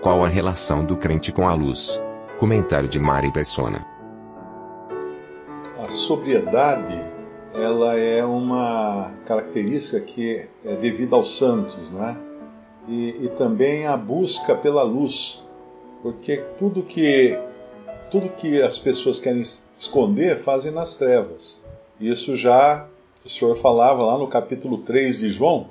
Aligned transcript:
Qual 0.00 0.24
a 0.24 0.28
relação 0.28 0.82
do 0.82 0.96
crente 0.96 1.30
com 1.30 1.46
a 1.46 1.52
luz? 1.52 2.00
Comentário 2.38 2.88
de 2.88 2.98
Mari 2.98 3.30
Persona. 3.30 3.84
A 5.78 5.90
sobriedade, 5.90 6.98
ela 7.52 7.94
é 7.98 8.24
uma 8.24 9.12
característica 9.26 10.00
que 10.00 10.48
é 10.64 10.74
devida 10.74 11.16
aos 11.16 11.36
santos, 11.36 11.76
não 11.92 12.02
é? 12.02 12.16
E, 12.88 13.26
e 13.26 13.28
também 13.36 13.86
a 13.86 13.94
busca 13.94 14.54
pela 14.54 14.82
luz, 14.82 15.42
porque 16.02 16.38
tudo 16.58 16.82
que 16.82 17.38
tudo 18.10 18.30
que 18.30 18.62
as 18.62 18.78
pessoas 18.78 19.20
querem 19.20 19.42
esconder 19.76 20.38
fazem 20.38 20.72
nas 20.72 20.96
trevas. 20.96 21.62
Isso 22.00 22.38
já 22.38 22.86
o 23.22 23.28
Senhor 23.28 23.54
falava 23.54 24.02
lá 24.02 24.16
no 24.16 24.28
capítulo 24.28 24.78
3 24.78 25.18
de 25.18 25.30
João, 25.30 25.68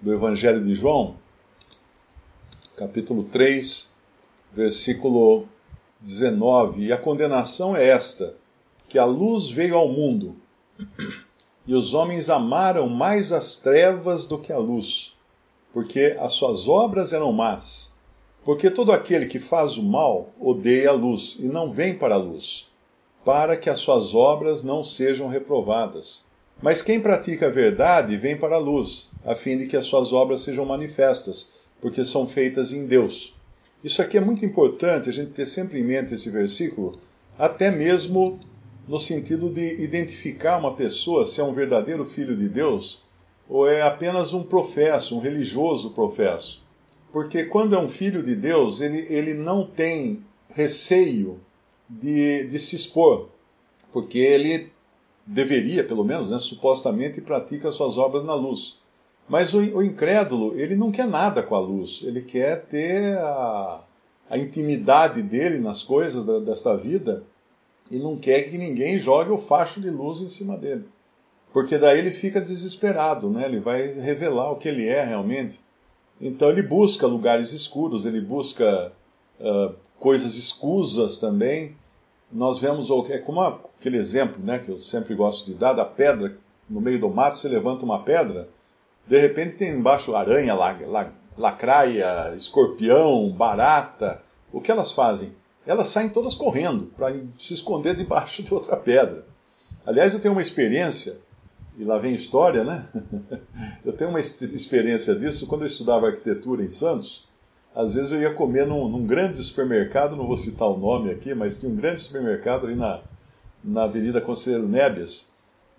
do 0.00 0.14
Evangelho 0.14 0.64
de 0.64 0.74
João, 0.74 1.16
capítulo 2.78 3.24
3, 3.24 3.92
versículo 4.52 5.48
19. 6.00 6.86
E 6.86 6.92
a 6.92 6.96
condenação 6.96 7.76
é 7.76 7.88
esta: 7.88 8.36
que 8.88 8.98
a 8.98 9.04
luz 9.04 9.50
veio 9.50 9.76
ao 9.76 9.88
mundo, 9.88 10.36
e 11.66 11.74
os 11.74 11.92
homens 11.92 12.30
amaram 12.30 12.88
mais 12.88 13.32
as 13.32 13.56
trevas 13.56 14.26
do 14.28 14.38
que 14.38 14.52
a 14.52 14.58
luz, 14.58 15.12
porque 15.72 16.16
as 16.20 16.34
suas 16.34 16.68
obras 16.68 17.12
eram 17.12 17.32
más. 17.32 17.92
Porque 18.44 18.70
todo 18.70 18.92
aquele 18.92 19.26
que 19.26 19.40
faz 19.40 19.76
o 19.76 19.82
mal 19.82 20.30
odeia 20.40 20.90
a 20.90 20.92
luz 20.92 21.36
e 21.38 21.46
não 21.46 21.72
vem 21.72 21.98
para 21.98 22.14
a 22.14 22.18
luz, 22.18 22.70
para 23.24 23.56
que 23.56 23.68
as 23.68 23.80
suas 23.80 24.14
obras 24.14 24.62
não 24.62 24.84
sejam 24.84 25.28
reprovadas. 25.28 26.24
Mas 26.62 26.80
quem 26.80 27.00
pratica 27.00 27.46
a 27.46 27.50
verdade 27.50 28.16
vem 28.16 28.36
para 28.36 28.54
a 28.54 28.60
luz, 28.60 29.08
a 29.24 29.34
fim 29.34 29.58
de 29.58 29.66
que 29.66 29.76
as 29.76 29.84
suas 29.84 30.12
obras 30.12 30.42
sejam 30.42 30.64
manifestas 30.64 31.57
porque 31.80 32.04
são 32.04 32.26
feitas 32.26 32.72
em 32.72 32.86
Deus. 32.86 33.34
Isso 33.82 34.02
aqui 34.02 34.16
é 34.16 34.20
muito 34.20 34.44
importante 34.44 35.08
a 35.08 35.12
gente 35.12 35.32
ter 35.32 35.46
sempre 35.46 35.78
em 35.78 35.84
mente 35.84 36.14
esse 36.14 36.30
versículo, 36.30 36.92
até 37.38 37.70
mesmo 37.70 38.38
no 38.88 38.98
sentido 38.98 39.50
de 39.50 39.82
identificar 39.82 40.58
uma 40.58 40.74
pessoa 40.74 41.26
se 41.26 41.40
é 41.40 41.44
um 41.44 41.52
verdadeiro 41.52 42.04
filho 42.06 42.36
de 42.36 42.48
Deus 42.48 43.02
ou 43.48 43.68
é 43.68 43.82
apenas 43.82 44.32
um 44.32 44.42
professo, 44.42 45.16
um 45.16 45.20
religioso 45.20 45.90
professo. 45.90 46.62
Porque 47.12 47.44
quando 47.44 47.74
é 47.74 47.78
um 47.78 47.88
filho 47.88 48.22
de 48.22 48.34
Deus, 48.34 48.80
ele, 48.80 49.06
ele 49.08 49.32
não 49.32 49.64
tem 49.64 50.22
receio 50.50 51.40
de, 51.88 52.44
de 52.44 52.58
se 52.58 52.76
expor, 52.76 53.28
porque 53.92 54.18
ele 54.18 54.70
deveria, 55.26 55.84
pelo 55.84 56.04
menos, 56.04 56.30
né, 56.30 56.38
supostamente 56.38 57.20
pratica 57.20 57.72
suas 57.72 57.96
obras 57.96 58.24
na 58.24 58.34
luz. 58.34 58.78
Mas 59.28 59.52
o, 59.52 59.58
o, 59.58 59.82
incrédulo, 59.82 60.58
ele 60.58 60.74
não 60.74 60.90
quer 60.90 61.06
nada 61.06 61.42
com 61.42 61.54
a 61.54 61.60
luz, 61.60 62.00
ele 62.02 62.22
quer 62.22 62.64
ter 62.64 63.16
a, 63.18 63.80
a 64.30 64.38
intimidade 64.38 65.22
dele 65.22 65.58
nas 65.58 65.82
coisas 65.82 66.24
da, 66.24 66.38
desta 66.38 66.76
vida 66.76 67.22
e 67.90 67.98
não 67.98 68.16
quer 68.16 68.42
que 68.42 68.56
ninguém 68.56 68.98
jogue 68.98 69.30
o 69.30 69.38
facho 69.38 69.80
de 69.80 69.90
luz 69.90 70.20
em 70.20 70.28
cima 70.28 70.56
dele. 70.56 70.84
Porque 71.52 71.76
daí 71.76 71.98
ele 71.98 72.10
fica 72.10 72.40
desesperado, 72.40 73.30
né? 73.30 73.44
ele 73.44 73.60
vai 73.60 73.86
revelar 73.86 74.50
o 74.50 74.56
que 74.56 74.68
ele 74.68 74.86
é 74.86 75.04
realmente. 75.04 75.60
Então 76.20 76.48
ele 76.48 76.62
busca 76.62 77.06
lugares 77.06 77.52
escuros, 77.52 78.04
ele 78.04 78.20
busca 78.20 78.92
uh, 79.40 79.74
coisas 79.98 80.36
escusas 80.36 81.18
também. 81.18 81.76
Nós 82.30 82.58
vemos, 82.58 82.88
é 83.10 83.18
como 83.18 83.40
aquele 83.40 83.96
exemplo 83.96 84.42
né, 84.42 84.58
que 84.58 84.70
eu 84.70 84.76
sempre 84.76 85.14
gosto 85.14 85.46
de 85.46 85.54
dar, 85.54 85.72
da 85.72 85.84
pedra 85.84 86.36
no 86.68 86.80
meio 86.80 87.00
do 87.00 87.08
mato, 87.08 87.38
você 87.38 87.48
levanta 87.48 87.84
uma 87.84 88.02
pedra 88.02 88.48
de 89.08 89.18
repente 89.18 89.56
tem 89.56 89.70
embaixo 89.70 90.14
aranha, 90.14 90.54
lacraia, 91.36 92.34
escorpião, 92.36 93.30
barata. 93.30 94.20
O 94.52 94.60
que 94.60 94.70
elas 94.70 94.92
fazem? 94.92 95.32
Elas 95.66 95.88
saem 95.88 96.10
todas 96.10 96.34
correndo 96.34 96.92
para 96.94 97.14
se 97.38 97.54
esconder 97.54 97.96
debaixo 97.96 98.42
de 98.42 98.52
outra 98.52 98.76
pedra. 98.76 99.24
Aliás, 99.86 100.12
eu 100.12 100.20
tenho 100.20 100.32
uma 100.32 100.42
experiência, 100.42 101.18
e 101.78 101.84
lá 101.84 101.96
vem 101.96 102.14
história, 102.14 102.62
né? 102.62 102.86
eu 103.82 103.94
tenho 103.94 104.10
uma 104.10 104.20
experiência 104.20 105.14
disso 105.14 105.46
quando 105.46 105.62
eu 105.62 105.66
estudava 105.66 106.08
arquitetura 106.08 106.62
em 106.62 106.70
Santos. 106.70 107.26
Às 107.74 107.94
vezes 107.94 108.12
eu 108.12 108.20
ia 108.20 108.34
comer 108.34 108.66
num, 108.66 108.88
num 108.88 109.06
grande 109.06 109.42
supermercado, 109.42 110.16
não 110.16 110.26
vou 110.26 110.36
citar 110.36 110.68
o 110.68 110.76
nome 110.76 111.10
aqui, 111.10 111.34
mas 111.34 111.58
tinha 111.58 111.72
um 111.72 111.76
grande 111.76 112.02
supermercado 112.02 112.66
ali 112.66 112.74
na, 112.74 113.00
na 113.64 113.84
Avenida 113.84 114.20
Conselheiro 114.20 114.68
Nébias 114.68 115.28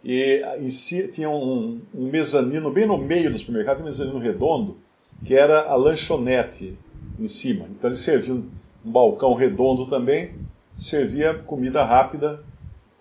e 0.03 0.41
em 0.59 0.69
si, 0.69 1.07
tinha 1.09 1.29
um, 1.29 1.81
um, 1.93 2.05
mezanino 2.09 2.71
bem 2.71 2.85
no 2.85 2.97
meio 2.97 3.31
do 3.31 3.37
supermercado, 3.37 3.81
um 3.81 3.85
mezanino 3.85 4.17
redondo, 4.17 4.77
que 5.25 5.35
era 5.35 5.63
a 5.69 5.75
lanchonete 5.75 6.77
em 7.19 7.27
cima. 7.27 7.65
Então 7.69 7.89
eles 7.89 7.99
serviam 7.99 8.45
um 8.85 8.91
balcão 8.91 9.33
redondo 9.33 9.85
também, 9.85 10.31
servia 10.77 11.33
comida 11.33 11.83
rápida, 11.83 12.41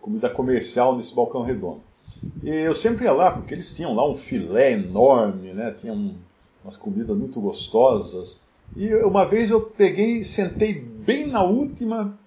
comida 0.00 0.28
comercial 0.28 0.96
nesse 0.96 1.14
balcão 1.14 1.42
redondo. 1.42 1.82
E 2.42 2.50
eu 2.50 2.74
sempre 2.74 3.04
ia 3.04 3.12
lá, 3.12 3.30
porque 3.30 3.54
eles 3.54 3.74
tinham 3.74 3.94
lá 3.94 4.08
um 4.08 4.16
filé 4.16 4.72
enorme, 4.72 5.52
né? 5.52 5.70
tinham 5.70 6.16
umas 6.64 6.76
comidas 6.76 7.16
muito 7.16 7.40
gostosas. 7.40 8.40
E 8.76 8.92
uma 8.96 9.24
vez 9.24 9.50
eu 9.50 9.60
peguei 9.60 10.24
sentei 10.24 10.74
bem 10.74 11.26
na 11.26 11.42
última, 11.42 12.18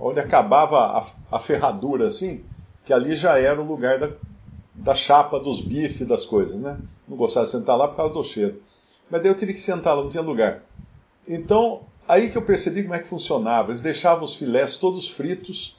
onde 0.00 0.18
acabava 0.18 0.98
a, 0.98 1.06
a 1.36 1.38
ferradura 1.38 2.06
assim, 2.06 2.42
que 2.84 2.92
ali 2.92 3.16
já 3.16 3.38
era 3.38 3.60
o 3.60 3.66
lugar 3.66 3.98
da, 3.98 4.10
da 4.74 4.94
chapa 4.94 5.40
dos 5.40 5.60
bifes, 5.60 6.06
das 6.06 6.24
coisas, 6.24 6.56
né? 6.56 6.78
Não 7.08 7.16
gostava 7.16 7.46
de 7.46 7.52
sentar 7.52 7.76
lá 7.76 7.88
por 7.88 7.96
causa 7.96 8.14
do 8.14 8.24
cheiro. 8.24 8.62
Mas 9.10 9.22
daí 9.22 9.30
eu 9.30 9.36
tive 9.36 9.54
que 9.54 9.60
sentar 9.60 9.96
lá, 9.96 10.02
não 10.02 10.10
tinha 10.10 10.22
lugar. 10.22 10.62
Então, 11.26 11.82
aí 12.06 12.30
que 12.30 12.36
eu 12.36 12.42
percebi 12.42 12.82
como 12.82 12.94
é 12.94 12.98
que 12.98 13.08
funcionava. 13.08 13.70
Eles 13.70 13.82
deixavam 13.82 14.24
os 14.24 14.36
filés 14.36 14.76
todos 14.76 15.08
fritos, 15.08 15.76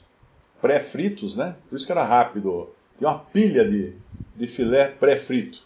pré-fritos, 0.60 1.36
né? 1.36 1.56
Por 1.68 1.76
isso 1.76 1.86
que 1.86 1.92
era 1.92 2.04
rápido. 2.04 2.70
Tinha 2.98 3.10
uma 3.10 3.18
pilha 3.18 3.68
de, 3.68 3.94
de 4.34 4.46
filé 4.46 4.88
pré-frito. 4.88 5.64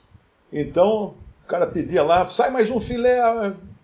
Então, 0.53 1.15
o 1.45 1.47
cara 1.47 1.67
pedia 1.67 2.03
lá, 2.03 2.29
sai 2.29 2.51
mais 2.51 2.71
um 2.71 2.81
filé 2.81 3.21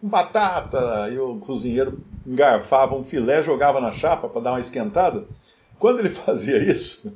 com 0.00 0.08
batata. 0.08 1.08
E 1.10 1.18
o 1.18 1.36
cozinheiro 1.36 2.00
engarfava 2.26 2.94
um 2.94 3.04
filé, 3.04 3.40
jogava 3.42 3.80
na 3.80 3.92
chapa 3.92 4.28
para 4.28 4.42
dar 4.42 4.52
uma 4.52 4.60
esquentada. 4.60 5.26
Quando 5.78 6.00
ele 6.00 6.08
fazia 6.10 6.58
isso, 6.58 7.12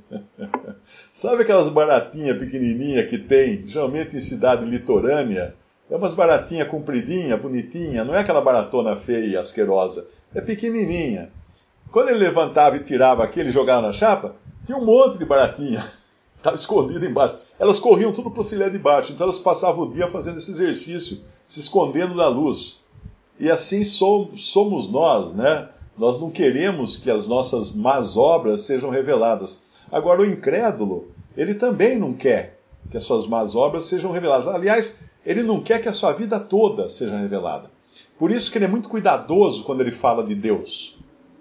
sabe 1.12 1.43
aquelas 1.43 1.69
baratinhas 1.69 2.38
pequenininhas 2.38 3.09
que 3.09 3.19
tem, 3.19 3.66
geralmente 3.66 4.16
em 4.16 4.21
cidade 4.21 4.65
litorânea? 4.65 5.54
É 5.91 5.97
umas 5.97 6.15
baratinhas 6.15 6.69
compridinha, 6.69 7.37
bonitinha, 7.37 8.04
não 8.04 8.15
é 8.15 8.21
aquela 8.21 8.41
baratona 8.41 8.94
feia 8.94 9.26
e 9.26 9.37
asquerosa, 9.37 10.06
é 10.32 10.41
pequenininha. 10.41 11.32
Quando 11.91 12.10
ele 12.10 12.19
levantava 12.19 12.76
e 12.76 12.84
tirava 12.84 13.25
aquele 13.25 13.48
e 13.48 13.53
jogava 13.53 13.88
na 13.88 13.93
chapa, 13.93 14.37
tinha 14.65 14.78
um 14.78 14.84
monte 14.84 15.19
de 15.19 15.25
baratinha, 15.25 15.84
estava 16.37 16.54
escondido 16.54 17.04
embaixo. 17.04 17.37
Elas 17.59 17.81
corriam 17.81 18.12
tudo 18.12 18.31
para 18.31 18.42
o 18.42 18.44
filé 18.44 18.71
de 18.71 18.78
baixo, 18.78 19.12
então 19.12 19.25
elas 19.25 19.38
passavam 19.38 19.84
o 19.84 19.92
dia 19.92 20.06
fazendo 20.06 20.38
esse 20.38 20.53
exercício, 20.53 21.21
se 21.48 21.59
escondendo 21.59 22.15
da 22.15 22.28
luz. 22.28 22.78
E 23.41 23.51
assim 23.51 23.83
somos 23.84 24.89
nós, 24.89 25.34
né? 25.34 25.68
Nós 26.00 26.18
não 26.18 26.30
queremos 26.30 26.97
que 26.97 27.10
as 27.10 27.28
nossas 27.28 27.72
más 27.72 28.16
obras 28.16 28.62
sejam 28.62 28.88
reveladas. 28.88 29.64
Agora, 29.92 30.22
o 30.22 30.24
incrédulo, 30.24 31.08
ele 31.36 31.52
também 31.52 31.98
não 31.98 32.14
quer 32.14 32.58
que 32.91 32.97
as 32.97 33.04
suas 33.04 33.26
más 33.26 33.54
obras 33.54 33.84
sejam 33.84 34.10
reveladas. 34.10 34.48
Aliás, 34.48 35.00
ele 35.26 35.42
não 35.42 35.60
quer 35.60 35.78
que 35.78 35.91
a 35.91 35.92
sua 35.92 36.14
vida 36.14 36.41
toda 36.41 36.88
seja 36.88 37.18
revelada. 37.18 37.70
Por 38.18 38.30
isso 38.30 38.50
que 38.50 38.56
ele 38.56 38.64
é 38.64 38.68
muito 38.68 38.88
cuidadoso 38.88 39.62
quando 39.62 39.82
ele 39.82 39.91
fala 39.91 40.24
de 40.24 40.34
Deus. 40.34 40.97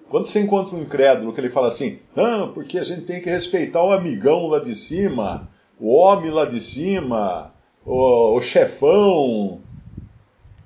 Quando 0.09 0.25
você 0.25 0.41
encontra 0.41 0.75
um 0.75 0.81
incrédulo 0.81 1.31
que 1.31 1.39
ele 1.39 1.49
fala 1.49 1.69
assim, 1.69 1.99
ah, 2.17 2.49
porque 2.53 2.77
a 2.77 2.83
gente 2.83 3.03
tem 3.03 3.21
que 3.21 3.29
respeitar 3.29 3.81
o 3.81 3.93
amigão 3.93 4.47
lá 4.47 4.59
de 4.59 4.75
cima, 4.75 5.47
o 5.79 5.95
homem 5.95 6.31
lá 6.31 6.43
de 6.43 6.59
cima, 6.59 7.53
o, 7.85 8.35
o 8.35 8.41
chefão, 8.41 9.61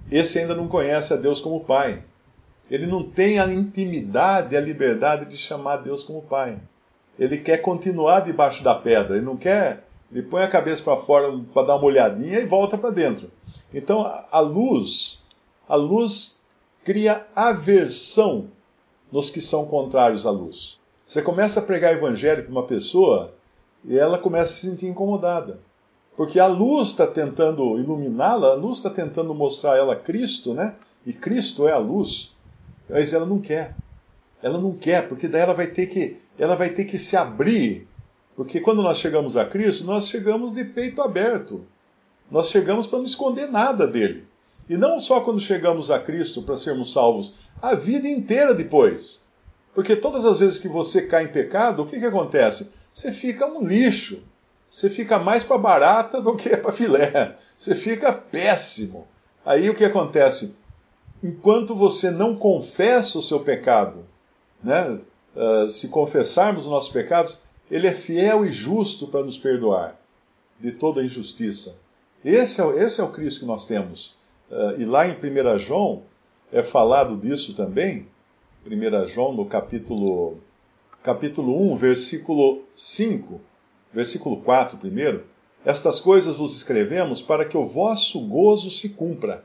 esse 0.09 0.39
ainda 0.39 0.55
não 0.55 0.67
conhece 0.67 1.13
a 1.13 1.15
Deus 1.15 1.39
como 1.39 1.59
Pai. 1.63 2.01
Ele 2.69 2.87
não 2.87 3.03
tem 3.03 3.39
a 3.39 3.47
intimidade, 3.47 4.55
a 4.55 4.61
liberdade 4.61 5.25
de 5.25 5.37
chamar 5.37 5.77
Deus 5.77 6.03
como 6.03 6.21
Pai. 6.21 6.59
Ele 7.19 7.37
quer 7.37 7.57
continuar 7.57 8.21
debaixo 8.21 8.63
da 8.63 8.73
pedra, 8.73 9.17
ele 9.17 9.25
não 9.25 9.37
quer. 9.37 9.85
Ele 10.11 10.21
põe 10.21 10.43
a 10.43 10.47
cabeça 10.47 10.83
para 10.83 10.97
fora 10.97 11.31
para 11.53 11.67
dar 11.67 11.75
uma 11.75 11.85
olhadinha 11.85 12.39
e 12.39 12.45
volta 12.45 12.77
para 12.77 12.91
dentro. 12.91 13.31
Então 13.73 14.05
a 14.31 14.39
luz, 14.39 15.23
a 15.67 15.75
luz 15.75 16.39
cria 16.83 17.25
aversão 17.35 18.47
nos 19.11 19.29
que 19.29 19.41
são 19.41 19.65
contrários 19.65 20.25
à 20.25 20.31
luz. 20.31 20.79
Você 21.05 21.21
começa 21.21 21.59
a 21.59 21.63
pregar 21.63 21.93
evangelho 21.93 22.43
para 22.43 22.51
uma 22.51 22.63
pessoa 22.63 23.33
e 23.85 23.97
ela 23.97 24.17
começa 24.17 24.51
a 24.51 24.55
se 24.55 24.69
sentir 24.69 24.87
incomodada. 24.87 25.59
Porque 26.15 26.39
a 26.39 26.47
luz 26.47 26.89
está 26.89 27.07
tentando 27.07 27.77
iluminá-la, 27.77 28.51
a 28.51 28.55
luz 28.55 28.77
está 28.77 28.89
tentando 28.89 29.33
mostrar 29.33 29.73
a 29.73 29.77
ela 29.77 29.95
Cristo, 29.95 30.53
né? 30.53 30.75
E 31.05 31.11
Cristo 31.11 31.67
é 31.67 31.71
a 31.71 31.77
luz. 31.77 32.32
Mas 32.93 33.11
ela 33.11 33.25
não 33.25 33.39
quer. 33.39 33.73
Ela 34.39 34.59
não 34.59 34.71
quer, 34.71 35.07
porque 35.07 35.27
daí 35.27 35.41
ela 35.41 35.55
vai 35.55 35.65
ter 35.65 35.87
que, 35.87 36.17
ela 36.37 36.55
vai 36.55 36.69
ter 36.69 36.85
que 36.85 36.99
se 36.99 37.17
abrir. 37.17 37.87
Porque 38.35 38.59
quando 38.59 38.83
nós 38.83 38.99
chegamos 38.99 39.35
a 39.35 39.45
Cristo, 39.45 39.83
nós 39.83 40.07
chegamos 40.07 40.53
de 40.53 40.63
peito 40.63 41.01
aberto. 41.01 41.65
Nós 42.29 42.49
chegamos 42.49 42.85
para 42.85 42.99
não 42.99 43.05
esconder 43.05 43.49
nada 43.49 43.87
dele. 43.87 44.27
E 44.69 44.77
não 44.77 44.99
só 44.99 45.21
quando 45.21 45.39
chegamos 45.39 45.89
a 45.89 45.97
Cristo 45.97 46.43
para 46.43 46.55
sermos 46.55 46.93
salvos, 46.93 47.33
a 47.59 47.73
vida 47.73 48.07
inteira 48.07 48.53
depois. 48.53 49.25
Porque 49.73 49.95
todas 49.95 50.23
as 50.23 50.39
vezes 50.39 50.59
que 50.59 50.67
você 50.67 51.01
cai 51.01 51.23
em 51.23 51.29
pecado, 51.29 51.81
o 51.81 51.85
que, 51.87 51.99
que 51.99 52.05
acontece? 52.05 52.71
Você 52.93 53.11
fica 53.11 53.47
um 53.47 53.65
lixo. 53.65 54.21
Você 54.69 54.87
fica 54.87 55.17
mais 55.17 55.43
para 55.43 55.57
barata 55.57 56.21
do 56.21 56.35
que 56.35 56.55
para 56.55 56.71
filé. 56.71 57.35
Você 57.57 57.73
fica 57.73 58.13
péssimo. 58.13 59.07
Aí 59.43 59.67
o 59.67 59.73
que 59.73 59.83
acontece? 59.83 60.55
Enquanto 61.23 61.73
você 61.73 62.11
não 62.11 62.35
confessa 62.35 63.17
o 63.17 63.21
seu 63.21 63.39
pecado, 63.39 64.05
né? 64.61 64.99
Uh, 65.33 65.67
se 65.67 65.87
confessarmos 65.87 66.65
os 66.65 66.69
nossos 66.69 66.91
pecados, 66.91 67.41
Ele 67.71 67.87
é 67.87 67.93
fiel 67.93 68.45
e 68.45 68.51
justo 68.51 69.07
para 69.07 69.23
nos 69.23 69.37
perdoar 69.37 69.97
de 70.59 70.73
toda 70.73 71.03
injustiça. 71.03 71.79
Esse 72.23 72.61
é, 72.61 72.83
esse 72.83 73.01
é 73.01 73.03
o 73.03 73.11
Cristo 73.11 73.39
que 73.39 73.45
nós 73.45 73.65
temos. 73.65 74.15
Uh, 74.51 74.79
e 74.79 74.85
lá 74.85 75.07
em 75.07 75.13
1 75.13 75.57
João 75.59 76.03
é 76.51 76.61
falado 76.61 77.17
disso 77.17 77.55
também. 77.55 78.05
1 78.65 79.07
João, 79.07 79.33
no 79.33 79.45
capítulo, 79.45 80.37
capítulo 81.01 81.71
1, 81.73 81.77
versículo 81.77 82.63
5, 82.75 83.41
versículo 83.93 84.41
4 84.41 84.77
primeiro. 84.77 85.25
Estas 85.65 85.99
coisas 85.99 86.35
vos 86.35 86.55
escrevemos 86.55 87.21
para 87.21 87.45
que 87.45 87.57
o 87.57 87.65
vosso 87.65 88.19
gozo 88.19 88.69
se 88.69 88.89
cumpra. 88.89 89.43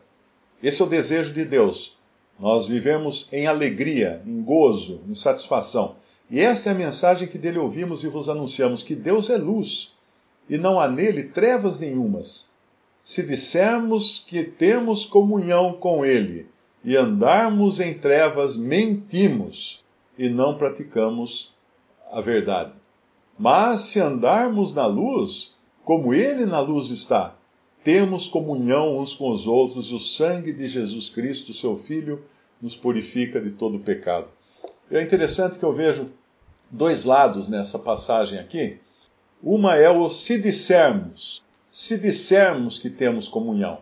Esse 0.62 0.82
é 0.82 0.84
o 0.84 0.88
desejo 0.88 1.32
de 1.32 1.44
Deus. 1.44 1.96
Nós 2.38 2.66
vivemos 2.66 3.28
em 3.32 3.46
alegria, 3.46 4.22
em 4.26 4.42
gozo, 4.42 5.00
em 5.08 5.14
satisfação. 5.14 5.96
E 6.30 6.40
essa 6.40 6.68
é 6.68 6.72
a 6.72 6.76
mensagem 6.76 7.26
que 7.26 7.38
dele 7.38 7.58
ouvimos 7.58 8.04
e 8.04 8.08
vos 8.08 8.28
anunciamos: 8.28 8.82
que 8.82 8.94
Deus 8.94 9.30
é 9.30 9.36
luz 9.36 9.94
e 10.48 10.56
não 10.56 10.80
há 10.80 10.88
nele 10.88 11.24
trevas 11.24 11.80
nenhumas. 11.80 12.48
Se 13.02 13.22
dissermos 13.22 14.24
que 14.26 14.44
temos 14.44 15.04
comunhão 15.04 15.72
com 15.72 16.04
ele 16.04 16.46
e 16.84 16.96
andarmos 16.96 17.80
em 17.80 17.94
trevas, 17.94 18.56
mentimos 18.56 19.82
e 20.18 20.28
não 20.28 20.56
praticamos 20.56 21.54
a 22.10 22.20
verdade. 22.20 22.72
Mas 23.38 23.80
se 23.80 24.00
andarmos 24.00 24.74
na 24.74 24.86
luz, 24.86 25.54
como 25.84 26.12
ele 26.12 26.44
na 26.44 26.60
luz 26.60 26.90
está, 26.90 27.37
temos 27.88 28.26
comunhão 28.26 28.98
uns 28.98 29.14
com 29.14 29.30
os 29.30 29.46
outros 29.46 29.86
e 29.86 29.94
o 29.94 29.98
sangue 29.98 30.52
de 30.52 30.68
Jesus 30.68 31.08
Cristo, 31.08 31.54
seu 31.54 31.78
Filho, 31.78 32.22
nos 32.60 32.76
purifica 32.76 33.40
de 33.40 33.52
todo 33.52 33.78
pecado. 33.78 34.28
É 34.90 35.00
interessante 35.00 35.58
que 35.58 35.64
eu 35.64 35.72
vejo 35.72 36.10
dois 36.70 37.06
lados 37.06 37.48
nessa 37.48 37.78
passagem 37.78 38.38
aqui. 38.38 38.76
Uma 39.42 39.74
é 39.76 39.88
o 39.88 40.10
se 40.10 40.38
dissermos. 40.38 41.42
Se 41.72 41.96
dissermos 41.96 42.78
que 42.78 42.90
temos 42.90 43.26
comunhão 43.26 43.78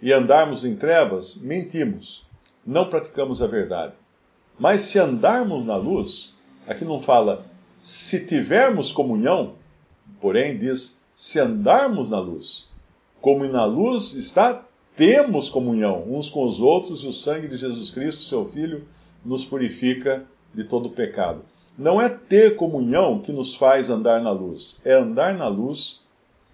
e 0.00 0.12
andarmos 0.12 0.64
em 0.64 0.76
trevas, 0.76 1.34
mentimos, 1.34 2.24
não 2.64 2.88
praticamos 2.88 3.42
a 3.42 3.48
verdade. 3.48 3.94
Mas 4.56 4.82
se 4.82 5.00
andarmos 5.00 5.64
na 5.64 5.74
luz, 5.74 6.32
aqui 6.64 6.84
não 6.84 7.02
fala 7.02 7.44
se 7.82 8.24
tivermos 8.24 8.92
comunhão, 8.92 9.56
porém 10.20 10.56
diz 10.56 11.00
se 11.16 11.40
andarmos 11.40 12.08
na 12.08 12.20
luz. 12.20 12.70
Como 13.22 13.44
na 13.44 13.64
luz 13.64 14.14
está, 14.14 14.64
temos 14.96 15.48
comunhão 15.48 16.02
uns 16.08 16.28
com 16.28 16.44
os 16.44 16.58
outros 16.58 17.04
e 17.04 17.06
o 17.06 17.12
sangue 17.12 17.46
de 17.46 17.56
Jesus 17.56 17.88
Cristo, 17.88 18.24
seu 18.24 18.44
Filho, 18.44 18.84
nos 19.24 19.44
purifica 19.44 20.24
de 20.52 20.64
todo 20.64 20.90
pecado. 20.90 21.42
Não 21.78 22.02
é 22.02 22.08
ter 22.08 22.56
comunhão 22.56 23.20
que 23.20 23.30
nos 23.30 23.54
faz 23.54 23.88
andar 23.88 24.20
na 24.20 24.32
luz, 24.32 24.80
é 24.84 24.94
andar 24.94 25.34
na 25.34 25.46
luz 25.46 26.02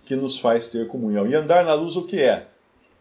que 0.05 0.15
nos 0.15 0.38
faz 0.38 0.69
ter 0.69 0.87
comunhão. 0.88 1.26
E 1.26 1.35
andar 1.35 1.65
na 1.65 1.73
luz 1.73 1.97
o 1.97 2.03
que 2.03 2.20
é? 2.20 2.47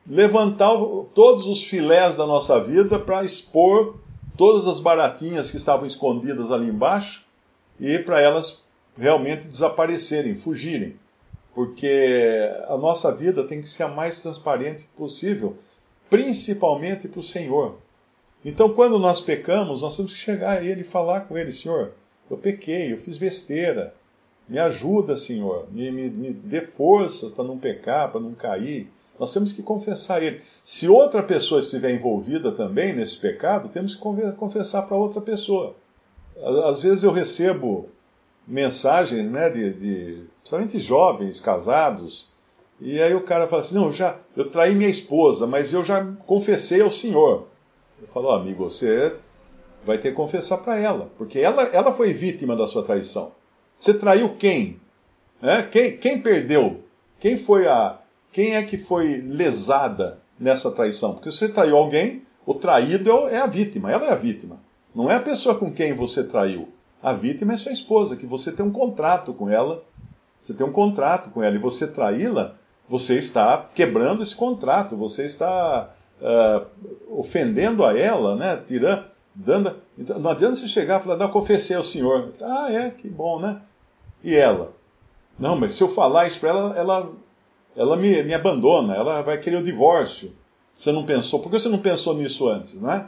Levantar 0.09 0.73
todos 1.13 1.45
os 1.45 1.61
filés 1.61 2.15
da 2.15 2.25
nossa 2.25 2.61
vida 2.61 2.97
para 2.97 3.25
expor 3.25 3.97
todas 4.37 4.65
as 4.65 4.79
baratinhas 4.79 5.51
que 5.51 5.57
estavam 5.57 5.85
escondidas 5.85 6.53
ali 6.53 6.67
embaixo 6.67 7.25
e 7.77 7.99
para 7.99 8.21
elas 8.21 8.61
realmente 8.97 9.45
desaparecerem, 9.45 10.37
fugirem 10.37 10.95
porque 11.57 12.51
a 12.67 12.77
nossa 12.77 13.11
vida 13.11 13.43
tem 13.43 13.61
que 13.61 13.67
ser 13.67 13.81
a 13.81 13.87
mais 13.87 14.21
transparente 14.21 14.87
possível, 14.95 15.57
principalmente 16.07 17.07
para 17.07 17.19
o 17.19 17.23
Senhor. 17.23 17.79
Então, 18.45 18.69
quando 18.69 18.99
nós 18.99 19.19
pecamos, 19.19 19.81
nós 19.81 19.97
temos 19.97 20.13
que 20.13 20.19
chegar 20.19 20.59
a 20.59 20.63
Ele 20.63 20.81
e 20.81 20.83
falar 20.83 21.21
com 21.21 21.35
Ele: 21.35 21.51
Senhor, 21.51 21.93
eu 22.29 22.37
pequei, 22.37 22.93
eu 22.93 22.99
fiz 22.99 23.17
besteira, 23.17 23.91
me 24.47 24.59
ajuda, 24.59 25.17
Senhor, 25.17 25.67
me, 25.71 25.89
me, 25.89 26.11
me 26.11 26.29
dê 26.31 26.61
forças 26.61 27.31
para 27.31 27.45
não 27.45 27.57
pecar, 27.57 28.11
para 28.11 28.21
não 28.21 28.35
cair. 28.35 28.91
Nós 29.19 29.33
temos 29.33 29.51
que 29.51 29.63
confessar 29.63 30.21
a 30.21 30.23
Ele. 30.23 30.41
Se 30.63 30.87
outra 30.87 31.23
pessoa 31.23 31.59
estiver 31.59 31.89
envolvida 31.89 32.51
também 32.51 32.93
nesse 32.93 33.17
pecado, 33.17 33.69
temos 33.69 33.95
que 33.95 34.01
confessar 34.37 34.83
para 34.83 34.95
outra 34.95 35.21
pessoa. 35.21 35.75
Às 36.65 36.83
vezes 36.83 37.03
eu 37.03 37.11
recebo 37.11 37.89
mensagens, 38.47 39.29
né, 39.29 39.49
de, 39.49 39.73
de 39.73 40.23
principalmente 40.39 40.79
jovens, 40.79 41.39
casados, 41.39 42.29
e 42.79 43.01
aí 43.01 43.13
o 43.13 43.23
cara 43.23 43.47
fala 43.47 43.61
assim, 43.61 43.75
não, 43.75 43.91
já, 43.91 44.17
eu 44.35 44.49
traí 44.49 44.75
minha 44.75 44.89
esposa, 44.89 45.45
mas 45.47 45.73
eu 45.73 45.83
já 45.83 46.05
confessei 46.25 46.81
ao 46.81 46.91
Senhor. 46.91 47.47
Eu 47.99 48.07
falo, 48.07 48.27
oh, 48.29 48.31
amigo, 48.31 48.63
você 48.63 49.15
vai 49.85 49.97
ter 49.97 50.11
que 50.11 50.15
confessar 50.15 50.59
para 50.59 50.77
ela, 50.77 51.11
porque 51.17 51.39
ela, 51.39 51.63
ela 51.63 51.91
foi 51.91 52.13
vítima 52.13 52.55
da 52.55 52.67
sua 52.67 52.83
traição. 52.83 53.31
Você 53.79 53.93
traiu 53.93 54.35
quem? 54.37 54.79
É? 55.41 55.63
Quem, 55.63 55.97
quem 55.97 56.21
perdeu? 56.21 56.83
Quem 57.19 57.37
foi 57.37 57.67
a, 57.67 57.99
quem 58.31 58.55
é 58.55 58.63
que 58.63 58.77
foi 58.77 59.17
lesada 59.17 60.19
nessa 60.39 60.71
traição? 60.71 61.13
Porque 61.13 61.31
se 61.31 61.37
você 61.37 61.49
traiu 61.49 61.77
alguém, 61.77 62.21
o 62.45 62.53
traído 62.53 63.27
é 63.27 63.39
a 63.39 63.47
vítima, 63.47 63.91
ela 63.91 64.05
é 64.05 64.11
a 64.11 64.15
vítima. 64.15 64.59
Não 64.93 65.09
é 65.09 65.15
a 65.15 65.19
pessoa 65.19 65.55
com 65.55 65.71
quem 65.71 65.93
você 65.93 66.23
traiu. 66.23 66.69
A 67.07 67.13
vítima 67.13 67.53
é 67.53 67.57
sua 67.57 67.71
esposa, 67.71 68.17
que 68.17 68.25
você 68.25 68.51
tem 68.51 68.65
um 68.65 68.71
contrato 68.71 69.33
com 69.33 69.49
ela. 69.49 69.81
Você 70.41 70.53
tem 70.53 70.67
um 70.67 70.73
contrato 70.73 71.29
com 71.29 71.41
ela 71.41 71.55
e 71.55 71.57
você 71.57 71.87
traí-la, 71.87 72.55
você 72.89 73.15
está 73.15 73.65
quebrando 73.73 74.21
esse 74.21 74.35
contrato, 74.35 74.97
você 74.97 75.23
está 75.23 75.89
uh, 76.21 76.67
ofendendo 77.17 77.85
a 77.85 77.97
ela, 77.97 78.35
né? 78.35 78.57
Tirando, 78.57 79.05
dando. 79.33 79.73
Então, 79.97 80.19
não 80.19 80.31
adianta 80.31 80.55
você 80.55 80.67
chegar 80.67 80.99
e 80.99 81.03
falar, 81.05 81.15
não, 81.15 81.29
confessei 81.29 81.77
ao 81.77 81.83
senhor. 81.83 82.33
Ah, 82.41 82.69
é, 82.73 82.89
que 82.89 83.07
bom, 83.07 83.39
né? 83.39 83.61
E 84.21 84.35
ela? 84.35 84.73
Não, 85.39 85.55
mas 85.55 85.75
se 85.75 85.83
eu 85.83 85.87
falar 85.87 86.27
isso 86.27 86.41
para 86.41 86.49
ela, 86.49 86.77
ela, 86.77 87.11
ela 87.73 87.95
me, 87.95 88.21
me 88.21 88.33
abandona, 88.33 88.95
ela 88.95 89.21
vai 89.21 89.37
querer 89.37 89.55
o 89.55 89.63
divórcio. 89.63 90.35
Você 90.77 90.91
não 90.91 91.05
pensou? 91.05 91.39
Por 91.39 91.49
que 91.49 91.57
você 91.57 91.69
não 91.69 91.79
pensou 91.79 92.17
nisso 92.17 92.49
antes, 92.49 92.73
não 92.73 92.91
é? 92.91 93.07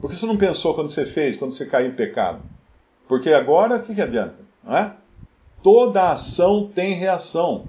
Por 0.00 0.10
que 0.10 0.16
você 0.16 0.26
não 0.26 0.36
pensou 0.36 0.74
quando 0.74 0.90
você 0.90 1.06
fez, 1.06 1.36
quando 1.36 1.52
você 1.52 1.64
caiu 1.64 1.90
em 1.90 1.94
pecado? 1.94 2.42
Porque 3.10 3.32
agora, 3.32 3.74
o 3.74 3.82
que, 3.82 3.92
que 3.92 4.00
adianta? 4.00 4.36
Não 4.62 4.76
é? 4.76 4.94
Toda 5.64 6.12
ação 6.12 6.70
tem 6.72 6.92
reação. 6.92 7.64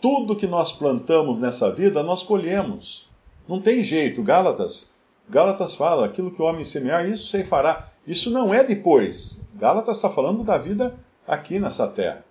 Tudo 0.00 0.36
que 0.36 0.46
nós 0.46 0.70
plantamos 0.70 1.40
nessa 1.40 1.68
vida, 1.68 2.00
nós 2.04 2.22
colhemos. 2.22 3.08
Não 3.48 3.60
tem 3.60 3.82
jeito. 3.82 4.22
Gálatas, 4.22 4.92
Gálatas 5.28 5.74
fala, 5.74 6.06
aquilo 6.06 6.30
que 6.30 6.40
o 6.40 6.44
homem 6.44 6.64
semear, 6.64 7.08
isso 7.08 7.26
se 7.26 7.42
fará. 7.42 7.88
Isso 8.06 8.30
não 8.30 8.54
é 8.54 8.62
depois. 8.62 9.40
Gálatas 9.56 9.96
está 9.96 10.10
falando 10.10 10.44
da 10.44 10.56
vida 10.56 10.94
aqui 11.26 11.58
nessa 11.58 11.88
terra. 11.88 12.24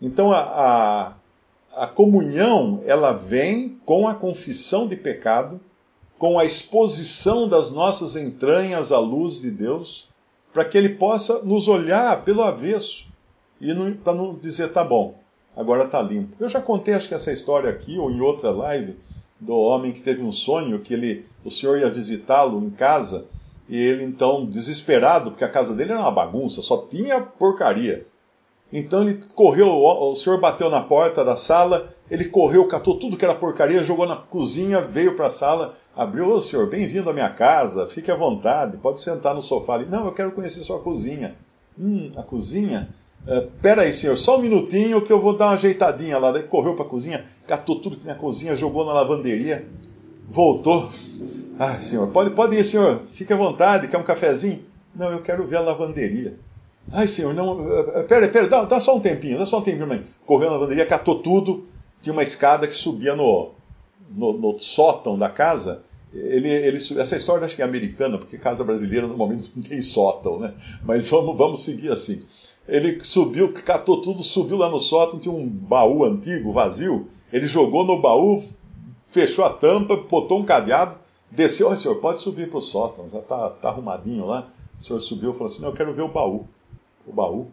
Então 0.00 0.32
a, 0.32 0.40
a, 0.40 1.82
a 1.84 1.86
comunhão, 1.86 2.80
ela 2.86 3.12
vem 3.12 3.78
com 3.84 4.08
a 4.08 4.14
confissão 4.14 4.88
de 4.88 4.96
pecado, 4.96 5.60
com 6.18 6.38
a 6.38 6.44
exposição 6.46 7.46
das 7.46 7.70
nossas 7.70 8.16
entranhas 8.16 8.90
à 8.92 8.98
luz 8.98 9.42
de 9.42 9.50
Deus, 9.50 10.10
para 10.52 10.64
que 10.64 10.76
ele 10.76 10.90
possa 10.90 11.42
nos 11.42 11.68
olhar 11.68 12.24
pelo 12.24 12.42
avesso 12.42 13.06
e 13.60 13.72
para 14.02 14.12
não 14.12 14.34
dizer, 14.34 14.72
tá 14.72 14.82
bom, 14.82 15.18
agora 15.56 15.88
tá 15.88 16.02
limpo. 16.02 16.36
Eu 16.38 16.48
já 16.48 16.60
contei, 16.60 16.94
acho 16.94 17.08
que 17.08 17.14
essa 17.14 17.32
história 17.32 17.70
aqui, 17.70 17.98
ou 17.98 18.10
em 18.10 18.20
outra 18.20 18.50
live, 18.50 18.96
do 19.40 19.56
homem 19.56 19.92
que 19.92 20.02
teve 20.02 20.22
um 20.22 20.32
sonho 20.32 20.80
que 20.80 20.94
ele, 20.94 21.24
o 21.44 21.50
senhor 21.50 21.78
ia 21.78 21.88
visitá-lo 21.88 22.62
em 22.64 22.70
casa 22.70 23.26
e 23.68 23.76
ele 23.76 24.04
então, 24.04 24.44
desesperado, 24.44 25.30
porque 25.30 25.44
a 25.44 25.48
casa 25.48 25.74
dele 25.74 25.92
era 25.92 26.00
uma 26.00 26.10
bagunça, 26.10 26.60
só 26.60 26.76
tinha 26.76 27.20
porcaria. 27.20 28.06
Então 28.72 29.02
ele 29.02 29.20
correu, 29.34 29.68
o 29.68 30.14
senhor 30.16 30.40
bateu 30.40 30.68
na 30.68 30.80
porta 30.80 31.24
da 31.24 31.36
sala, 31.36 31.94
Ele 32.12 32.26
correu, 32.26 32.68
catou 32.68 32.98
tudo 32.98 33.16
que 33.16 33.24
era 33.24 33.34
porcaria, 33.34 33.82
jogou 33.82 34.06
na 34.06 34.16
cozinha, 34.16 34.82
veio 34.82 35.16
para 35.16 35.28
a 35.28 35.30
sala, 35.30 35.74
abriu, 35.96 36.28
ô 36.28 36.42
senhor, 36.42 36.68
bem-vindo 36.68 37.08
à 37.08 37.12
minha 37.14 37.30
casa, 37.30 37.86
fique 37.86 38.10
à 38.10 38.14
vontade, 38.14 38.76
pode 38.76 39.00
sentar 39.00 39.34
no 39.34 39.40
sofá 39.40 39.76
ali. 39.76 39.86
Não, 39.86 40.04
eu 40.04 40.12
quero 40.12 40.30
conhecer 40.32 40.60
sua 40.60 40.78
cozinha. 40.78 41.34
Hum, 41.80 42.12
a 42.14 42.22
cozinha? 42.22 42.90
Uh, 43.26 43.50
pera 43.62 43.80
aí, 43.80 43.94
senhor, 43.94 44.14
só 44.18 44.36
um 44.36 44.42
minutinho 44.42 45.00
que 45.00 45.10
eu 45.10 45.22
vou 45.22 45.34
dar 45.34 45.46
uma 45.46 45.52
ajeitadinha 45.54 46.18
lá. 46.18 46.30
Daí 46.32 46.42
correu 46.42 46.76
para 46.76 46.84
a 46.84 46.88
cozinha, 46.88 47.24
catou 47.46 47.80
tudo 47.80 47.96
que 47.96 48.02
tinha 48.02 48.12
na 48.12 48.20
cozinha, 48.20 48.54
jogou 48.54 48.84
na 48.84 48.92
lavanderia, 48.92 49.66
voltou. 50.28 50.90
Ah, 51.58 51.80
senhor, 51.80 52.08
pode, 52.08 52.28
pode 52.34 52.54
ir, 52.54 52.64
senhor, 52.64 53.00
fique 53.14 53.32
à 53.32 53.36
vontade, 53.38 53.88
quer 53.88 53.96
um 53.96 54.02
cafezinho? 54.02 54.60
Não, 54.94 55.10
eu 55.10 55.22
quero 55.22 55.46
ver 55.46 55.56
a 55.56 55.60
lavanderia. 55.60 56.38
Ai, 56.92 57.06
senhor, 57.06 57.32
não. 57.32 57.72
Eh, 57.72 57.92
eh, 57.94 58.02
pera, 58.02 58.28
pera, 58.28 58.48
dá, 58.48 58.64
dá 58.66 58.80
só 58.80 58.94
um 58.94 59.00
tempinho, 59.00 59.38
dá 59.38 59.46
só 59.46 59.60
um 59.60 59.62
tempinho, 59.62 59.86
mãe. 59.86 60.02
Correu 60.26 60.50
na 60.50 60.56
lavanderia, 60.56 60.84
catou 60.84 61.20
tudo, 61.20 61.71
tinha 62.02 62.12
uma 62.12 62.22
escada 62.22 62.66
que 62.66 62.74
subia 62.74 63.14
no, 63.14 63.52
no, 64.10 64.32
no 64.32 64.58
sótão 64.58 65.16
da 65.16 65.30
casa. 65.30 65.82
Ele, 66.12 66.48
ele, 66.48 66.76
essa 66.76 67.16
história 67.16 67.46
acho 67.46 67.56
que 67.56 67.62
é 67.62 67.64
americana, 67.64 68.18
porque 68.18 68.36
casa 68.36 68.62
brasileira 68.62 69.06
normalmente 69.06 69.50
não 69.54 69.62
tem 69.62 69.80
sótão, 69.80 70.38
né? 70.38 70.52
Mas 70.84 71.06
vamos, 71.06 71.38
vamos 71.38 71.64
seguir 71.64 71.90
assim. 71.90 72.22
Ele 72.68 73.02
subiu, 73.02 73.52
catou 73.52 74.02
tudo, 74.02 74.22
subiu 74.22 74.58
lá 74.58 74.68
no 74.68 74.80
sótão, 74.80 75.18
tinha 75.18 75.34
um 75.34 75.48
baú 75.48 76.04
antigo, 76.04 76.52
vazio. 76.52 77.08
Ele 77.32 77.46
jogou 77.46 77.84
no 77.84 78.00
baú, 78.00 78.42
fechou 79.10 79.44
a 79.44 79.50
tampa, 79.50 79.96
botou 79.96 80.38
um 80.38 80.44
cadeado, 80.44 80.96
desceu. 81.30 81.68
Olha, 81.68 81.76
senhor, 81.76 81.96
pode 81.96 82.20
subir 82.20 82.50
para 82.50 82.58
o 82.58 82.62
sótão, 82.62 83.08
já 83.10 83.20
está 83.20 83.48
tá 83.48 83.68
arrumadinho 83.70 84.26
lá. 84.26 84.48
O 84.78 84.82
senhor 84.82 85.00
subiu 85.00 85.30
e 85.30 85.32
falou 85.32 85.46
assim: 85.46 85.62
Não, 85.62 85.70
eu 85.70 85.74
quero 85.74 85.94
ver 85.94 86.02
o 86.02 86.08
baú. 86.08 86.46
O 87.06 87.12
baú? 87.12 87.48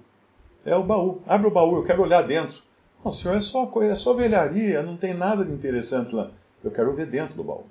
É 0.65 0.75
o 0.75 0.83
baú. 0.83 1.21
Abre 1.25 1.47
o 1.47 1.51
baú, 1.51 1.77
eu 1.77 1.83
quero 1.83 2.03
olhar 2.03 2.21
dentro. 2.23 2.61
Não, 3.03 3.13
senhor, 3.13 3.35
é 3.35 3.39
só, 3.39 3.71
é 3.81 3.95
só 3.95 4.13
velharia, 4.13 4.83
não 4.83 4.97
tem 4.97 5.13
nada 5.13 5.45
de 5.45 5.53
interessante 5.53 6.13
lá. 6.13 6.29
Eu 6.63 6.71
quero 6.71 6.93
ver 6.93 7.05
dentro 7.05 7.35
do 7.35 7.43
baú. 7.43 7.63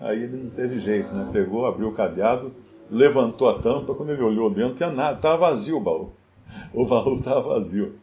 Aí 0.00 0.22
ele 0.22 0.36
não 0.36 0.50
teve 0.50 0.78
jeito, 0.78 1.12
né? 1.12 1.28
Pegou, 1.32 1.66
abriu 1.66 1.88
o 1.88 1.94
cadeado, 1.94 2.52
levantou 2.90 3.48
a 3.48 3.58
tampa, 3.58 3.94
quando 3.94 4.10
ele 4.10 4.22
olhou 4.22 4.50
dentro, 4.50 4.74
tinha 4.74 4.90
nada, 4.90 5.16
estava 5.16 5.50
vazio 5.50 5.76
o 5.76 5.80
baú. 5.80 6.10
O 6.72 6.84
baú 6.86 7.16
estava 7.16 7.40
vazio. 7.40 7.94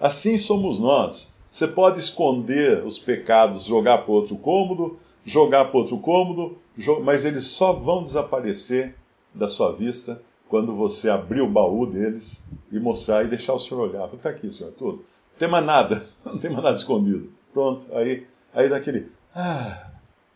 Assim 0.00 0.38
somos 0.38 0.78
nós. 0.78 1.34
Você 1.50 1.66
pode 1.68 2.00
esconder 2.00 2.84
os 2.84 2.98
pecados, 2.98 3.64
jogar 3.64 3.98
para 3.98 4.12
outro 4.12 4.36
cômodo, 4.36 4.96
jogar 5.24 5.66
para 5.66 5.78
outro 5.78 5.98
cômodo, 5.98 6.56
mas 7.02 7.24
eles 7.24 7.44
só 7.44 7.72
vão 7.72 8.02
desaparecer 8.02 8.94
da 9.34 9.48
sua 9.48 9.72
vista 9.72 10.22
quando 10.48 10.74
você 10.74 11.08
abrir 11.08 11.40
o 11.40 11.48
baú 11.48 11.86
deles 11.86 12.44
e 12.70 12.78
mostrar 12.78 13.24
e 13.24 13.28
deixar 13.28 13.54
o 13.54 13.58
senhor 13.58 13.88
olhar. 13.88 14.08
Está 14.12 14.30
aqui, 14.30 14.52
senhor, 14.52 14.72
tudo. 14.72 15.04
Tem 15.42 15.50
mais 15.50 15.66
nada, 15.66 16.06
não 16.24 16.38
tem 16.38 16.48
mais 16.52 16.62
nada 16.62 16.76
escondido. 16.76 17.28
Pronto, 17.52 17.84
aí, 17.94 18.24
aí 18.54 18.68
daquele, 18.68 19.08
ah, 19.34 19.90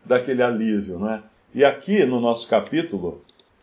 daquele 0.04 0.42
alívio, 0.42 0.98
não 0.98 1.08
é? 1.08 1.22
E 1.54 1.64
aqui 1.64 2.04
no 2.04 2.18
nosso 2.18 2.48
capítulo 2.48 3.22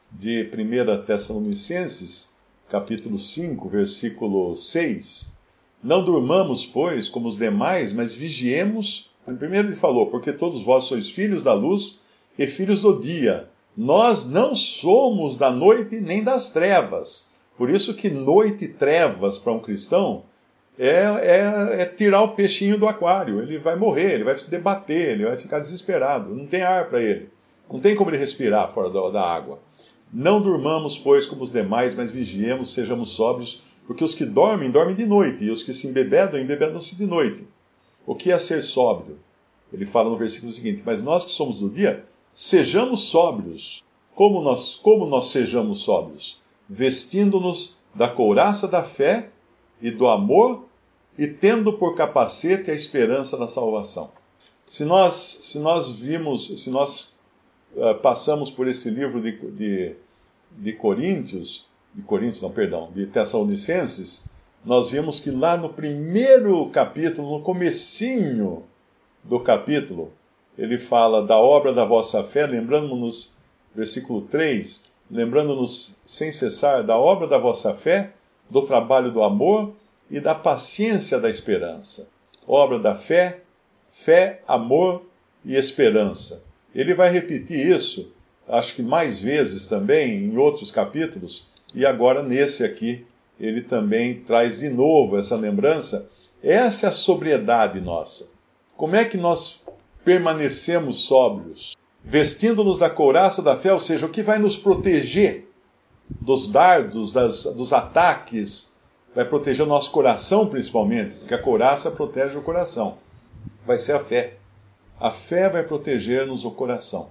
de 0.10 0.50
1 0.54 1.04
Tessalonicenses, 1.04 2.30
capítulo 2.70 3.20
5, 3.20 3.68
versículo 3.68 4.56
6, 4.56 5.34
não 5.84 6.02
durmamos, 6.02 6.66
pois, 6.66 7.10
como 7.10 7.28
os 7.28 7.36
demais, 7.36 7.92
mas 7.92 8.14
vigiemos. 8.14 9.12
Primeiro 9.38 9.68
ele 9.68 9.76
falou, 9.76 10.06
porque 10.10 10.32
todos 10.32 10.64
vós 10.64 10.86
sois 10.86 11.10
filhos 11.10 11.44
da 11.44 11.54
luz 11.54 12.00
e 12.40 12.48
filhos 12.48 12.80
do 12.80 13.02
dia. 13.02 13.50
Nós 13.76 14.26
não 14.30 14.56
somos 14.56 15.36
da 15.36 15.52
noite 15.52 16.00
nem 16.00 16.24
das 16.24 16.52
trevas. 16.52 17.28
Por 17.58 17.70
isso 17.70 17.94
que 17.96 18.10
noite 18.10 18.64
e 18.64 18.70
trevas 18.70 19.38
para 19.38 19.52
um 19.52 19.60
cristão 19.60 20.24
é, 20.78 20.90
é, 20.90 21.82
é, 21.82 21.86
tirar 21.86 22.22
o 22.22 22.30
peixinho 22.30 22.78
do 22.78 22.88
aquário. 22.88 23.42
Ele 23.42 23.58
vai 23.58 23.76
morrer, 23.76 24.14
ele 24.14 24.24
vai 24.24 24.38
se 24.38 24.50
debater, 24.50 25.12
ele 25.12 25.26
vai 25.26 25.38
ficar 25.38 25.60
desesperado. 25.60 26.34
Não 26.34 26.46
tem 26.46 26.62
ar 26.62 26.90
para 26.90 27.02
ele. 27.02 27.30
Não 27.72 27.80
tem 27.80 27.96
como 27.96 28.10
ele 28.10 28.18
respirar 28.18 28.70
fora 28.70 28.90
da, 28.90 29.10
da 29.10 29.22
água. 29.22 29.60
Não 30.12 30.42
durmamos, 30.42 30.98
pois, 30.98 31.26
como 31.26 31.44
os 31.44 31.52
demais, 31.52 31.96
mas 31.96 32.12
vigiemos, 32.12 32.74
sejamos 32.74 33.10
sóbrios, 33.10 33.62
porque 33.88 34.04
os 34.04 34.14
que 34.14 34.26
dormem, 34.26 34.70
dormem 34.70 34.96
de 34.96 35.06
noite, 35.06 35.44
e 35.44 35.50
os 35.50 35.64
que 35.64 35.74
se 35.74 35.88
embebedam, 35.88 36.40
embebedam-se 36.40 36.96
de 36.96 37.06
noite. 37.06 37.48
O 38.06 38.14
que 38.14 38.32
é 38.32 38.38
ser 38.38 38.62
sóbrio? 38.62 39.18
Ele 39.72 39.86
fala 39.86 40.10
no 40.10 40.18
versículo 40.18 40.54
seguinte: 40.54 40.84
Mas 40.86 41.02
nós 41.02 41.26
que 41.26 41.32
somos 41.32 41.58
do 41.58 41.70
dia, 41.70 42.06
Sejamos 42.34 43.04
sóbrios. 43.04 43.84
Como 44.16 44.42
nós, 44.42 44.76
como 44.76 45.06
nós 45.06 45.28
sejamos 45.28 45.82
sóbrios? 45.82 46.40
Vestindo-nos 46.68 47.78
da 47.94 48.08
couraça 48.08 48.68
da 48.68 48.82
fé 48.82 49.30
e 49.84 49.92
do 49.92 50.08
amor 50.08 50.66
e 51.18 51.28
tendo 51.28 51.74
por 51.74 51.94
capacete 51.94 52.72
a 52.72 52.74
esperança 52.74 53.38
da 53.38 53.50
salvação. 53.50 54.10
Se 54.66 54.86
nós, 54.86 55.14
se 55.14 55.60
nós 55.60 55.90
vimos, 55.90 56.64
se 56.64 56.70
nós 56.70 57.16
uh, 57.76 57.94
passamos 58.02 58.50
por 58.50 58.66
esse 58.66 58.90
livro 58.90 59.22
de, 59.22 59.34
de, 59.52 59.96
de 60.52 60.74
Coríntios, 60.74 61.68
de 61.94 62.02
Coríntios, 62.02 62.42
não, 62.42 62.50
perdão, 62.50 62.90
de 62.96 63.06
Tessalonicenses, 63.06 64.26
nós 64.66 64.90
vimos 64.90 65.20
que 65.20 65.30
lá 65.30 65.58
no 65.58 65.70
primeiro 65.70 66.68
capítulo, 66.70 67.38
no 67.38 67.44
comecinho 67.44 68.64
do 69.22 69.40
capítulo, 69.40 70.14
ele 70.58 70.78
fala 70.78 71.22
da 71.22 71.38
obra 71.38 71.74
da 71.74 71.84
vossa 71.84 72.24
fé, 72.24 72.48
lembrando-nos, 72.48 73.34
versículo 73.76 74.22
3, 74.22 74.86
lembrando-nos 75.12 75.98
sem 76.06 76.32
cessar 76.32 76.84
da 76.84 76.98
obra 76.98 77.28
da 77.28 77.38
vossa 77.38 77.74
fé, 77.74 78.14
do 78.54 78.62
trabalho 78.62 79.10
do 79.10 79.24
amor 79.24 79.74
e 80.12 80.20
da 80.20 80.36
paciência 80.36 81.20
da 81.20 81.28
esperança. 81.28 82.08
Obra 82.48 82.78
da 82.78 82.94
fé, 82.94 83.40
fé, 83.90 84.42
amor 84.48 85.04
e 85.44 85.56
esperança. 85.56 86.44
Ele 86.74 86.94
vai 86.94 87.12
repetir 87.12 87.68
isso, 87.68 88.12
acho 88.48 88.76
que 88.76 88.84
mais 88.84 89.20
vezes 89.20 89.66
também, 89.66 90.26
em 90.26 90.38
outros 90.38 90.70
capítulos, 90.70 91.48
e 91.74 91.84
agora 91.84 92.22
nesse 92.22 92.64
aqui, 92.64 93.04
ele 93.40 93.64
também 93.64 94.22
traz 94.22 94.60
de 94.60 94.70
novo 94.70 95.18
essa 95.18 95.36
lembrança. 95.36 96.08
Essa 96.44 96.86
é 96.86 96.90
a 96.90 96.94
sobriedade 96.94 97.82
nossa. 97.82 98.30
Como 98.78 98.96
é 98.96 99.04
que 99.04 99.18
nós 99.18 99.64
permanecemos 100.06 101.06
sóbrios, 101.06 101.76
vestindo-nos 102.04 102.78
da 102.78 102.90
couraça 102.90 103.42
da 103.42 103.56
fé, 103.56 103.74
ou 103.74 103.80
seja, 103.80 104.06
o 104.06 104.10
que 104.10 104.22
vai 104.22 104.38
nos 104.38 104.56
proteger 104.56 105.48
dos 106.20 106.48
dardos, 106.48 107.12
das, 107.12 107.44
dos 107.44 107.74
ataques, 107.74 108.74
vai 109.14 109.26
proteger 109.26 109.66
o 109.66 109.70
nosso 109.70 109.92
coração 109.92 110.48
principalmente, 110.48 111.16
porque 111.18 111.34
a 111.34 111.42
couraça 111.42 111.92
protege 111.92 112.38
o 112.38 112.42
coração. 112.42 112.98
Vai 113.66 113.78
ser 113.78 113.94
a 113.94 114.00
fé. 114.00 114.38
A 115.00 115.12
fé 115.12 115.50
vai 115.50 115.64
proteger-nos 115.64 116.46
o 116.46 116.52
coração. 116.52 117.10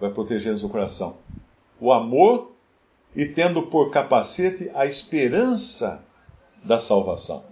Vai 0.00 0.10
proteger-nos 0.10 0.62
o 0.62 0.68
coração. 0.68 1.16
O 1.80 1.92
amor 1.92 2.52
e 3.14 3.24
tendo 3.24 3.62
por 3.62 3.90
capacete 3.90 4.70
a 4.74 4.86
esperança 4.86 6.02
da 6.62 6.78
salvação. 6.78 7.44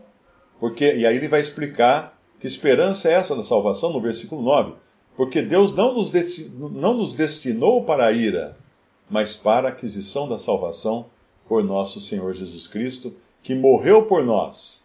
Porque, 0.60 0.94
e 0.94 1.06
aí 1.06 1.16
ele 1.16 1.28
vai 1.28 1.40
explicar 1.40 2.18
que 2.38 2.46
esperança 2.46 3.08
é 3.08 3.12
essa 3.12 3.34
da 3.34 3.42
salvação? 3.42 3.92
No 3.92 4.00
versículo 4.00 4.42
9. 4.42 4.74
Porque 5.16 5.40
Deus 5.40 5.74
não 5.74 5.94
nos, 5.94 6.10
destinou, 6.10 6.68
não 6.68 6.94
nos 6.94 7.14
destinou 7.14 7.84
para 7.84 8.06
a 8.06 8.12
ira, 8.12 8.56
mas 9.08 9.36
para 9.36 9.68
a 9.68 9.70
aquisição 9.70 10.28
da 10.28 10.38
salvação 10.38 11.06
por 11.46 11.62
nosso 11.62 12.00
Senhor 12.00 12.34
Jesus 12.34 12.66
Cristo, 12.66 13.14
que 13.42 13.54
morreu 13.54 14.06
por 14.06 14.24
nós, 14.24 14.82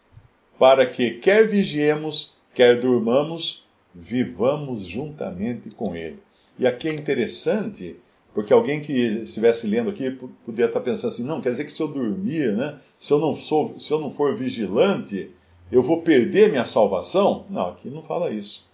para 0.58 0.86
que, 0.86 1.12
quer 1.12 1.48
vigiemos, 1.48 2.34
quer 2.54 2.80
durmamos, 2.82 3.66
vivamos 3.96 4.86
juntamente 4.86 5.70
com 5.76 5.96
Ele. 5.96 6.20
E 6.58 6.68
aqui 6.68 6.90
é 6.90 6.94
interessante, 6.94 7.96
porque 8.34 8.52
alguém 8.52 8.82
que 8.82 8.92
estivesse 8.92 9.66
lendo 9.66 9.90
aqui 9.90 10.12
poderia 10.46 10.68
estar 10.68 10.82
pensando 10.82 11.14
assim: 11.14 11.24
não, 11.24 11.40
quer 11.40 11.52
dizer 11.52 11.64
que 11.64 11.72
se 11.72 11.82
eu 11.82 11.88
dormir, 11.88 12.52
né, 12.52 12.78
se, 13.00 13.14
eu 13.14 13.20
não 13.20 13.36
sou, 13.36 13.80
se 13.80 13.92
eu 13.92 14.00
não 14.00 14.12
for 14.12 14.36
vigilante, 14.36 15.32
eu 15.72 15.82
vou 15.82 16.02
perder 16.02 16.50
minha 16.50 16.66
salvação? 16.66 17.46
Não, 17.50 17.70
aqui 17.70 17.90
não 17.90 18.04
fala 18.04 18.30
isso. 18.30 18.68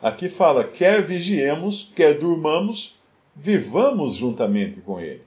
Aqui 0.00 0.30
fala: 0.30 0.64
quer 0.64 1.02
vigiemos, 1.02 1.92
quer 1.94 2.18
durmamos, 2.18 2.96
vivamos 3.36 4.14
juntamente 4.14 4.80
com 4.80 4.98
Ele. 4.98 5.22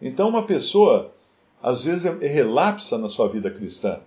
Então, 0.00 0.28
uma 0.28 0.42
pessoa, 0.42 1.12
às 1.62 1.84
vezes, 1.84 2.04
é 2.04 2.26
relapsa 2.26 2.98
na 2.98 3.08
sua 3.08 3.28
vida 3.28 3.50
cristã, 3.50 3.98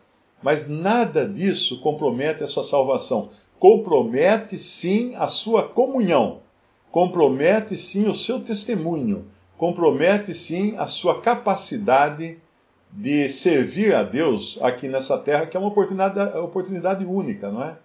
mas 0.42 0.70
nada 0.70 1.28
disso 1.28 1.82
compromete 1.82 2.44
a 2.44 2.48
sua 2.48 2.64
salvação. 2.64 3.30
Compromete 3.58 4.58
sim 4.58 5.14
a 5.16 5.28
sua 5.28 5.64
comunhão, 5.64 6.40
compromete 6.92 7.76
sim 7.76 8.08
o 8.08 8.16
seu 8.16 8.40
testemunho, 8.40 9.26
compromete 9.58 10.34
sim 10.34 10.78
a 10.78 10.88
sua 10.88 11.20
capacidade 11.20 12.40
de 12.92 13.28
servir 13.30 13.94
a 13.94 14.04
Deus 14.04 14.58
aqui 14.62 14.88
nessa 14.88 15.18
terra, 15.18 15.46
que 15.46 15.58
é 15.58 15.60
uma 15.60 15.68
oportunidade, 15.68 16.38
oportunidade 16.38 17.06
única, 17.06 17.52
não 17.52 17.64
é? 17.64 17.78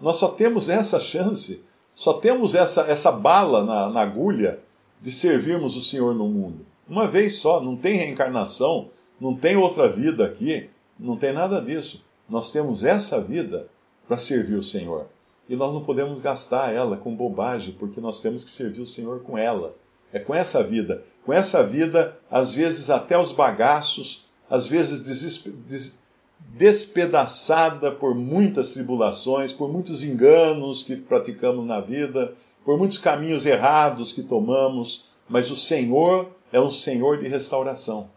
Nós 0.00 0.18
só 0.18 0.28
temos 0.28 0.68
essa 0.68 1.00
chance, 1.00 1.64
só 1.94 2.12
temos 2.12 2.54
essa, 2.54 2.82
essa 2.82 3.10
bala 3.10 3.64
na, 3.64 3.88
na 3.88 4.02
agulha 4.02 4.60
de 5.00 5.12
servirmos 5.12 5.76
o 5.76 5.82
Senhor 5.82 6.14
no 6.14 6.28
mundo. 6.28 6.64
Uma 6.88 7.06
vez 7.06 7.36
só, 7.36 7.60
não 7.60 7.76
tem 7.76 7.96
reencarnação, 7.96 8.90
não 9.20 9.34
tem 9.34 9.56
outra 9.56 9.88
vida 9.88 10.24
aqui, 10.24 10.68
não 10.98 11.16
tem 11.16 11.32
nada 11.32 11.60
disso. 11.60 12.04
Nós 12.28 12.50
temos 12.50 12.84
essa 12.84 13.20
vida 13.20 13.68
para 14.06 14.16
servir 14.16 14.54
o 14.54 14.62
Senhor. 14.62 15.06
e 15.48 15.54
nós 15.54 15.72
não 15.72 15.82
podemos 15.82 16.18
gastar 16.18 16.74
ela 16.74 16.96
com 16.96 17.14
bobagem, 17.14 17.72
porque 17.78 18.00
nós 18.00 18.20
temos 18.20 18.42
que 18.42 18.50
servir 18.50 18.80
o 18.80 18.86
Senhor 18.86 19.20
com 19.20 19.38
ela. 19.38 19.76
É 20.12 20.18
com 20.18 20.34
essa 20.34 20.60
vida. 20.60 21.04
Com 21.24 21.32
essa 21.32 21.62
vida, 21.62 22.18
às 22.28 22.52
vezes 22.52 22.90
até 22.90 23.16
os 23.16 23.30
bagaços, 23.30 24.24
às 24.50 24.66
vezes 24.66 25.04
des 25.04 26.00
despedaçada 26.38 27.90
por 27.90 28.14
muitas 28.14 28.74
tribulações, 28.74 29.52
por 29.52 29.70
muitos 29.70 30.04
enganos 30.04 30.82
que 30.82 30.96
praticamos 30.96 31.66
na 31.66 31.80
vida, 31.80 32.34
por 32.66 32.76
muitos 32.76 32.98
caminhos 32.98 33.46
errados 33.46 34.12
que 34.12 34.24
tomamos, 34.24 35.08
mas 35.28 35.52
o 35.52 35.56
Senhor 35.56 36.32
é 36.52 36.60
um 36.60 36.72
Senhor 36.72 37.16
de 37.16 37.28
restauração. 37.28 38.10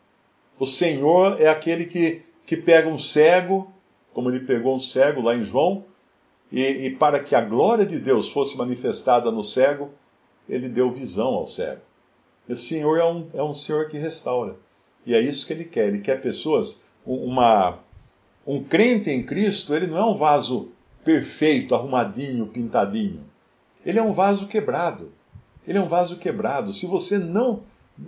O 0.58 0.66
Senhor 0.66 1.40
é 1.40 1.48
aquele 1.48 1.86
que, 1.86 2.24
que 2.48 2.58
pega 2.58 2.90
um 2.90 2.98
cego, 2.98 3.72
como 4.12 4.28
ele 4.28 4.40
pegou 4.40 4.76
um 4.76 4.80
cego 4.80 5.22
lá 5.22 5.36
em 5.36 5.46
João, 5.46 5.86
e, 6.52 6.64
e 6.64 6.90
para 6.90 7.20
que 7.20 7.36
a 7.36 7.42
glória 7.42 7.86
de 7.86 8.00
Deus 8.00 8.28
fosse 8.28 8.58
manifestada 8.58 9.32
no 9.32 9.44
cego, 9.44 9.92
ele 10.50 10.68
deu 10.68 10.92
visão 10.92 11.36
ao 11.36 11.46
cego. 11.46 11.82
O 12.50 12.56
Senhor 12.56 12.98
é 12.98 13.06
um, 13.06 13.28
é 13.36 13.44
um 13.44 13.54
Senhor 13.54 13.88
que 13.88 14.00
restaura. 14.00 14.56
E 15.06 15.14
é 15.14 15.22
isso 15.22 15.46
que 15.46 15.54
ele 15.54 15.66
quer. 15.66 15.90
Ele 15.90 16.00
quer 16.00 16.24
pessoas, 16.24 16.82
uma, 17.06 17.78
um 18.48 18.64
crente 18.64 19.12
em 19.12 19.22
Cristo, 19.22 19.76
ele 19.76 19.86
não 19.86 19.98
é 19.98 20.06
um 20.06 20.16
vaso 20.16 20.70
perfeito, 21.06 21.76
arrumadinho, 21.76 22.48
pintadinho. 22.48 23.29
Ele 23.86 24.00
é 24.00 24.04
um 24.04 24.14
vaso 24.14 24.48
quebrado. 24.48 25.12
Ele 25.68 25.78
é 25.78 25.82
um 25.82 25.88
vaso 25.88 26.18
quebrado. 26.18 26.74
Se 26.74 26.86
você 26.86 27.18
não, 27.18 27.62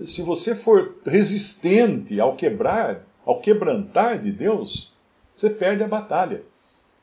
se 0.05 0.21
você 0.21 0.55
for 0.55 0.95
resistente 1.05 2.19
ao 2.19 2.35
quebrar, 2.35 3.05
ao 3.25 3.39
quebrantar 3.39 4.19
de 4.19 4.31
Deus, 4.31 4.93
você 5.35 5.49
perde 5.49 5.83
a 5.83 5.87
batalha. 5.87 6.43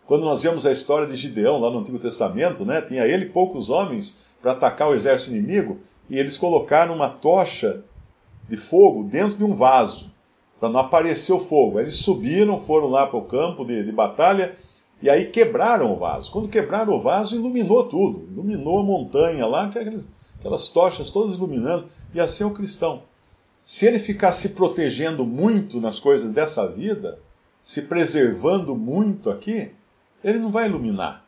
Quando 0.06 0.24
nós 0.24 0.42
vemos 0.42 0.64
a 0.64 0.72
história 0.72 1.06
de 1.06 1.16
Gideão 1.16 1.60
lá 1.60 1.70
no 1.70 1.80
Antigo 1.80 1.98
Testamento, 1.98 2.64
né, 2.64 2.80
tinha 2.80 3.06
ele 3.06 3.26
poucos 3.26 3.68
homens 3.68 4.20
para 4.40 4.52
atacar 4.52 4.88
o 4.88 4.94
exército 4.94 5.34
inimigo, 5.34 5.78
e 6.08 6.18
eles 6.18 6.38
colocaram 6.38 6.94
uma 6.94 7.10
tocha 7.10 7.84
de 8.48 8.56
fogo 8.56 9.04
dentro 9.04 9.36
de 9.36 9.44
um 9.44 9.54
vaso, 9.54 10.10
para 10.58 10.70
não 10.70 10.80
aparecer 10.80 11.32
o 11.32 11.38
fogo. 11.40 11.78
Eles 11.78 11.96
subiram, 11.96 12.58
foram 12.60 12.88
lá 12.88 13.06
para 13.06 13.18
o 13.18 13.24
campo 13.24 13.64
de, 13.64 13.84
de 13.84 13.92
batalha, 13.92 14.56
e 15.00 15.08
aí 15.08 15.26
quebraram 15.26 15.92
o 15.92 15.96
vaso. 15.96 16.30
Quando 16.32 16.48
quebraram 16.48 16.92
o 16.92 17.00
vaso, 17.00 17.36
iluminou 17.36 17.84
tudo. 17.88 18.28
Iluminou 18.32 18.80
a 18.80 18.82
montanha 18.82 19.46
lá, 19.46 19.66
aquelas, 19.66 20.08
aquelas 20.38 20.68
tochas 20.68 21.10
todas 21.10 21.36
iluminando. 21.36 21.86
E 22.12 22.20
assim 22.20 22.42
é 22.42 22.46
o 22.46 22.50
cristão. 22.50 23.02
Se 23.64 23.86
ele 23.86 23.98
ficar 23.98 24.32
se 24.32 24.50
protegendo 24.50 25.24
muito 25.24 25.80
nas 25.80 26.00
coisas 26.00 26.32
dessa 26.32 26.66
vida, 26.66 27.18
se 27.62 27.82
preservando 27.82 28.74
muito 28.74 29.30
aqui, 29.30 29.70
ele 30.24 30.38
não 30.38 30.50
vai 30.50 30.66
iluminar. 30.66 31.24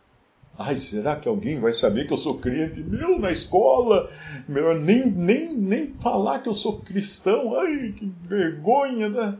Ai, 0.58 0.76
será 0.76 1.16
que 1.16 1.28
alguém 1.28 1.60
vai 1.60 1.72
saber 1.72 2.06
que 2.06 2.12
eu 2.12 2.18
sou 2.18 2.38
crente? 2.38 2.82
Meu, 2.82 3.18
na 3.18 3.30
escola, 3.30 4.10
melhor 4.48 4.78
nem, 4.78 5.06
nem, 5.06 5.54
nem 5.54 5.94
falar 6.00 6.40
que 6.40 6.48
eu 6.48 6.54
sou 6.54 6.80
cristão. 6.80 7.58
Ai, 7.58 7.94
que 7.96 8.12
vergonha, 8.22 9.08
né? 9.08 9.38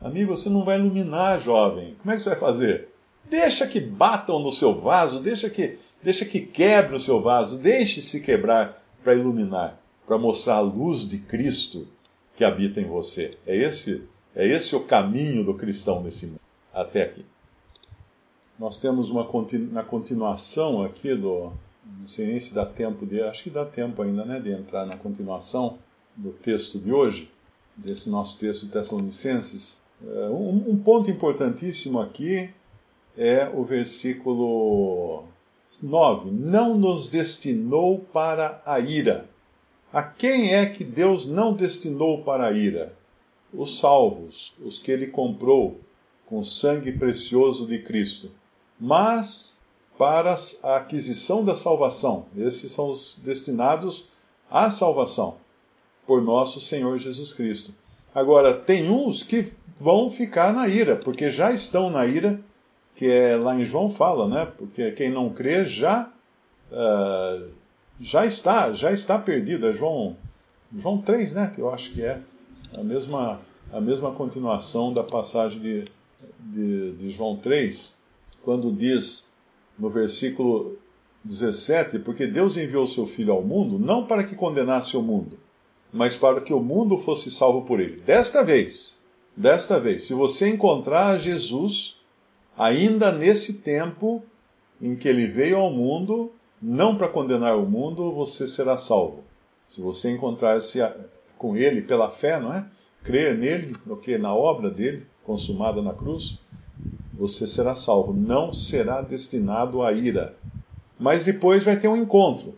Amigo, 0.00 0.36
você 0.36 0.48
não 0.48 0.64
vai 0.64 0.78
iluminar, 0.78 1.40
jovem. 1.40 1.96
Como 2.00 2.12
é 2.12 2.16
que 2.16 2.22
você 2.22 2.30
vai 2.30 2.38
fazer? 2.38 2.88
Deixa 3.28 3.66
que 3.66 3.80
batam 3.80 4.38
no 4.38 4.52
seu 4.52 4.78
vaso, 4.78 5.20
deixa 5.20 5.50
que, 5.50 5.78
deixa 6.02 6.24
que 6.24 6.40
quebre 6.40 6.96
o 6.96 7.00
seu 7.00 7.20
vaso, 7.20 7.58
deixe-se 7.58 8.20
quebrar 8.20 8.80
para 9.02 9.14
iluminar, 9.14 9.80
para 10.06 10.18
mostrar 10.18 10.56
a 10.56 10.60
luz 10.60 11.08
de 11.08 11.18
Cristo 11.18 11.88
que 12.36 12.44
habita 12.44 12.80
em 12.80 12.84
você. 12.84 13.30
É 13.46 13.56
esse, 13.56 14.04
é 14.34 14.46
esse 14.46 14.76
o 14.76 14.80
caminho 14.80 15.42
do 15.42 15.54
cristão 15.54 16.02
nesse 16.02 16.26
mundo. 16.26 16.40
Até 16.72 17.02
aqui. 17.02 17.24
Nós 18.58 18.78
temos 18.78 19.10
uma 19.10 19.28
na 19.70 19.82
continuação 19.82 20.82
aqui 20.82 21.14
do. 21.14 21.52
Não 22.00 22.08
sei 22.08 22.26
nem 22.26 22.40
se 22.40 22.54
dá 22.54 22.64
tempo 22.64 23.04
de. 23.04 23.20
Acho 23.22 23.44
que 23.44 23.50
dá 23.50 23.64
tempo 23.64 24.02
ainda, 24.02 24.24
né? 24.24 24.40
De 24.40 24.50
entrar 24.50 24.86
na 24.86 24.96
continuação 24.96 25.78
do 26.14 26.30
texto 26.30 26.78
de 26.78 26.92
hoje, 26.92 27.30
desse 27.76 28.08
nosso 28.08 28.38
texto 28.38 28.66
de 28.66 28.72
Tessalonicenses. 28.72 29.80
É, 30.06 30.28
um, 30.28 30.70
um 30.70 30.76
ponto 30.76 31.10
importantíssimo 31.10 32.00
aqui 32.00 32.50
é 33.16 33.50
o 33.52 33.64
versículo 33.64 35.24
9. 35.82 36.30
Não 36.30 36.76
nos 36.76 37.08
destinou 37.08 37.98
para 37.98 38.62
a 38.64 38.78
ira. 38.78 39.28
A 39.92 40.02
quem 40.02 40.54
é 40.54 40.66
que 40.66 40.84
Deus 40.84 41.26
não 41.26 41.54
destinou 41.54 42.22
para 42.22 42.46
a 42.46 42.52
ira? 42.52 42.94
Os 43.52 43.78
salvos, 43.78 44.52
os 44.60 44.78
que 44.78 44.90
ele 44.90 45.06
comprou 45.06 45.80
com 46.26 46.40
o 46.40 46.44
sangue 46.44 46.92
precioso 46.92 47.66
de 47.66 47.78
Cristo 47.78 48.30
mas 48.78 49.58
para 49.98 50.36
a 50.62 50.76
aquisição 50.76 51.44
da 51.44 51.56
salvação. 51.56 52.26
Esses 52.36 52.70
são 52.72 52.90
os 52.90 53.18
destinados 53.22 54.10
à 54.50 54.70
salvação 54.70 55.36
por 56.06 56.22
nosso 56.22 56.60
Senhor 56.60 56.98
Jesus 56.98 57.32
Cristo. 57.32 57.74
Agora, 58.14 58.54
tem 58.54 58.90
uns 58.90 59.22
que 59.22 59.52
vão 59.78 60.10
ficar 60.10 60.52
na 60.52 60.68
ira, 60.68 60.96
porque 60.96 61.30
já 61.30 61.52
estão 61.52 61.90
na 61.90 62.06
ira, 62.06 62.40
que 62.96 63.06
é 63.06 63.36
lá 63.36 63.54
em 63.54 63.64
João 63.64 63.90
fala, 63.90 64.26
né? 64.26 64.48
Porque 64.58 64.90
quem 64.92 65.10
não 65.10 65.30
crê 65.30 65.64
já 65.66 66.10
uh, 66.72 67.48
já 68.00 68.26
está, 68.26 68.72
já 68.72 68.90
está 68.90 69.18
perdido. 69.18 69.66
É 69.66 69.72
João, 69.72 70.16
João 70.74 71.00
3, 71.00 71.32
né? 71.34 71.52
Que 71.54 71.60
eu 71.60 71.72
acho 71.72 71.92
que 71.92 72.02
é 72.02 72.20
a 72.76 72.82
mesma, 72.82 73.40
a 73.72 73.80
mesma 73.80 74.12
continuação 74.12 74.92
da 74.92 75.04
passagem 75.04 75.60
de, 75.60 75.84
de, 76.40 76.92
de 76.92 77.10
João 77.10 77.36
3 77.36 77.94
quando 78.42 78.72
diz 78.72 79.26
no 79.78 79.90
versículo 79.90 80.78
17: 81.24 81.98
Porque 81.98 82.26
Deus 82.26 82.56
enviou 82.56 82.86
seu 82.86 83.06
Filho 83.06 83.32
ao 83.32 83.42
mundo, 83.42 83.78
não 83.78 84.06
para 84.06 84.24
que 84.24 84.34
condenasse 84.34 84.96
o 84.96 85.02
mundo, 85.02 85.38
mas 85.92 86.16
para 86.16 86.40
que 86.40 86.54
o 86.54 86.60
mundo 86.60 86.98
fosse 86.98 87.30
salvo 87.30 87.62
por 87.62 87.78
ele. 87.80 88.00
Desta 88.00 88.42
vez, 88.42 88.98
desta 89.36 89.78
vez, 89.78 90.04
se 90.04 90.14
você 90.14 90.48
encontrar 90.48 91.18
Jesus, 91.18 91.95
ainda 92.56 93.12
nesse 93.12 93.54
tempo 93.54 94.22
em 94.80 94.94
que 94.94 95.08
ele 95.08 95.26
veio 95.26 95.58
ao 95.58 95.70
mundo, 95.70 96.32
não 96.60 96.96
para 96.96 97.08
condenar 97.08 97.56
o 97.56 97.66
mundo, 97.66 98.12
você 98.12 98.46
será 98.46 98.78
salvo. 98.78 99.24
Se 99.68 99.80
você 99.80 100.10
encontrar-se 100.10 100.78
com 101.36 101.56
ele 101.56 101.82
pela 101.82 102.08
fé, 102.08 102.38
não 102.40 102.52
é? 102.52 102.64
Crer 103.02 103.36
nele, 103.36 103.76
no 103.84 103.96
que 103.96 104.16
na 104.18 104.34
obra 104.34 104.70
dele 104.70 105.06
consumada 105.24 105.82
na 105.82 105.92
cruz, 105.92 106.38
você 107.12 107.46
será 107.46 107.74
salvo. 107.74 108.12
Não 108.12 108.52
será 108.52 109.00
destinado 109.00 109.82
à 109.82 109.92
ira. 109.92 110.36
Mas 110.98 111.24
depois 111.24 111.62
vai 111.62 111.78
ter 111.78 111.88
um 111.88 111.96
encontro. 111.96 112.54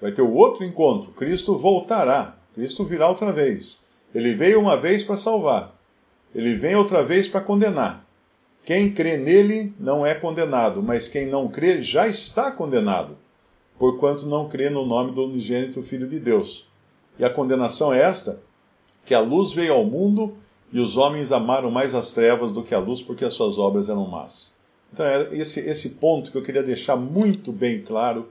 Vai 0.00 0.12
ter 0.12 0.22
o 0.22 0.32
outro 0.32 0.64
encontro. 0.64 1.12
Cristo 1.12 1.56
voltará. 1.56 2.36
Cristo 2.54 2.84
virá 2.84 3.08
outra 3.08 3.32
vez. 3.32 3.80
Ele 4.14 4.34
veio 4.34 4.60
uma 4.60 4.76
vez 4.76 5.02
para 5.02 5.16
salvar. 5.16 5.74
Ele 6.34 6.54
vem 6.54 6.74
outra 6.74 7.02
vez 7.02 7.26
para 7.26 7.40
condenar. 7.40 8.04
Quem 8.68 8.92
crê 8.92 9.16
nele 9.16 9.72
não 9.80 10.04
é 10.04 10.14
condenado, 10.14 10.82
mas 10.82 11.08
quem 11.08 11.26
não 11.26 11.48
crê 11.48 11.82
já 11.82 12.06
está 12.06 12.52
condenado, 12.52 13.16
porquanto 13.78 14.26
não 14.26 14.46
crê 14.46 14.68
no 14.68 14.84
nome 14.84 15.12
do 15.12 15.24
unigênito 15.24 15.82
Filho 15.82 16.06
de 16.06 16.20
Deus. 16.20 16.66
E 17.18 17.24
a 17.24 17.30
condenação 17.30 17.94
é 17.94 18.02
esta: 18.02 18.42
que 19.06 19.14
a 19.14 19.20
luz 19.20 19.54
veio 19.54 19.72
ao 19.72 19.86
mundo 19.86 20.34
e 20.70 20.78
os 20.80 20.98
homens 20.98 21.32
amaram 21.32 21.70
mais 21.70 21.94
as 21.94 22.12
trevas 22.12 22.52
do 22.52 22.62
que 22.62 22.74
a 22.74 22.78
luz, 22.78 23.00
porque 23.00 23.24
as 23.24 23.32
suas 23.32 23.56
obras 23.56 23.88
eram 23.88 24.06
más. 24.06 24.52
Então, 24.92 25.06
é 25.06 25.30
esse, 25.32 25.60
esse 25.60 25.88
ponto 25.94 26.30
que 26.30 26.36
eu 26.36 26.42
queria 26.42 26.62
deixar 26.62 26.94
muito 26.94 27.50
bem 27.50 27.80
claro, 27.80 28.28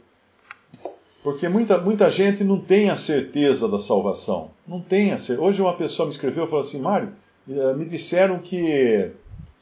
porque 1.23 1.49
muita, 1.49 1.79
muita 1.79 2.11
gente 2.11 2.43
não 2.43 2.59
tem 2.59 2.91
a 2.91 2.95
certeza 2.95 3.67
da 3.67 3.79
salvação. 3.79 4.51
Não 4.67 4.81
tem 4.81 5.13
a 5.13 5.17
certeza. 5.17 5.41
Hoje 5.41 5.63
uma 5.63 5.73
pessoa 5.73 6.05
me 6.05 6.11
escreveu 6.11 6.45
e 6.45 6.47
falou 6.47 6.63
assim: 6.63 6.79
Mário, 6.79 7.11
eh, 7.49 7.73
me 7.73 7.85
disseram 7.85 8.37
que 8.37 9.11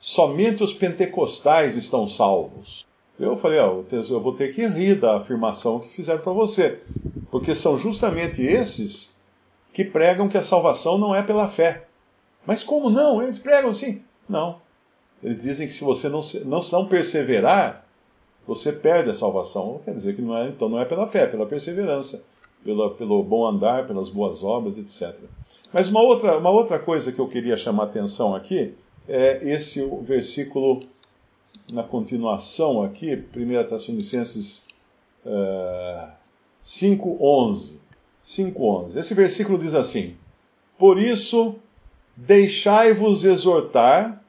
somente 0.06 0.64
os 0.64 0.72
pentecostais 0.72 1.76
estão 1.76 2.08
salvos. 2.08 2.86
Eu 3.20 3.36
falei: 3.36 3.58
ó, 3.58 3.82
eu 3.92 4.22
vou 4.22 4.34
ter 4.34 4.54
que 4.54 4.68
rir 4.68 5.00
da 5.00 5.18
afirmação 5.18 5.80
que 5.80 5.90
fizeram 5.90 6.22
para 6.22 6.32
você, 6.32 6.80
porque 7.32 7.56
são 7.56 7.80
justamente 7.80 8.40
esses 8.44 9.16
que 9.74 9.84
pregam 9.84 10.30
que 10.30 10.38
a 10.38 10.44
salvação 10.44 11.00
não 11.00 11.16
é 11.16 11.24
pela 11.24 11.48
fé. 11.48 11.88
Mas 12.46 12.64
como 12.64 12.92
não? 12.92 13.20
Eles 13.24 13.40
pregam 13.40 13.72
assim. 13.72 14.04
Não. 14.30 14.62
Eles 15.24 15.42
dizem 15.42 15.68
que 15.68 15.74
se 15.74 15.84
você 15.84 16.08
não, 16.08 16.22
não, 16.46 16.62
não 16.72 16.88
perseverar, 16.88 17.84
você 18.46 18.72
perde 18.72 19.10
a 19.10 19.16
salvação. 19.16 19.82
Quer 19.84 19.96
dizer 19.96 20.16
que 20.16 20.22
não 20.22 20.38
é, 20.38 20.50
então 20.50 20.70
não 20.70 20.80
é 20.80 20.86
pela 20.86 21.08
fé, 21.08 21.24
é 21.24 21.28
pela 21.28 21.48
perseverança, 21.48 22.24
pela, 22.64 22.94
pelo 22.94 23.24
bom 23.24 23.48
andar, 23.48 23.88
pelas 23.88 24.10
boas 24.10 24.44
obras, 24.44 24.78
etc. 24.78 25.18
Mas 25.74 25.88
uma 25.88 26.02
outra, 26.02 26.38
uma 26.38 26.52
outra 26.52 26.78
coisa 26.78 27.12
que 27.12 27.20
eu 27.20 27.28
queria 27.28 27.58
chamar 27.58 27.86
atenção 27.86 28.36
aqui 28.36 28.76
é 29.08 29.40
esse 29.44 29.86
versículo 30.02 30.80
na 31.72 31.84
continuação 31.84 32.84
aqui, 32.84 33.14
1 33.14 33.68
Tessalonicenses 33.68 34.64
uh, 35.26 36.12
5,11. 36.64 37.78
5,11. 38.26 38.96
Esse 38.98 39.14
versículo 39.14 39.58
diz 39.58 39.74
assim: 39.74 40.16
Por 40.78 41.00
isso 41.00 41.60
Deixai-vos 42.16 43.26
exortar 43.26 44.24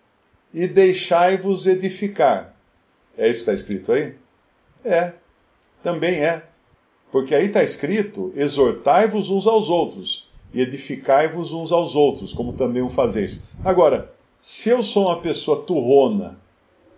e 0.52 0.66
deixai-vos 0.66 1.66
edificar. 1.66 2.56
É 3.16 3.28
isso 3.28 3.44
que 3.44 3.50
está 3.50 3.54
escrito 3.54 3.92
aí? 3.92 4.14
É. 4.84 5.12
Também 5.84 6.16
é. 6.16 6.42
Porque 7.12 7.32
aí 7.32 7.46
está 7.46 7.62
escrito: 7.62 8.32
exortai-vos 8.34 9.30
uns 9.30 9.46
aos 9.46 9.68
outros 9.68 10.28
e 10.52 10.60
edificai-vos 10.60 11.52
uns 11.52 11.70
aos 11.70 11.94
outros, 11.94 12.32
como 12.32 12.54
também 12.54 12.82
o 12.82 12.88
fazeis. 12.88 13.44
Agora, 13.64 14.12
se 14.40 14.70
eu 14.70 14.82
sou 14.82 15.06
uma 15.06 15.20
pessoa 15.20 15.62
turrona, 15.62 16.38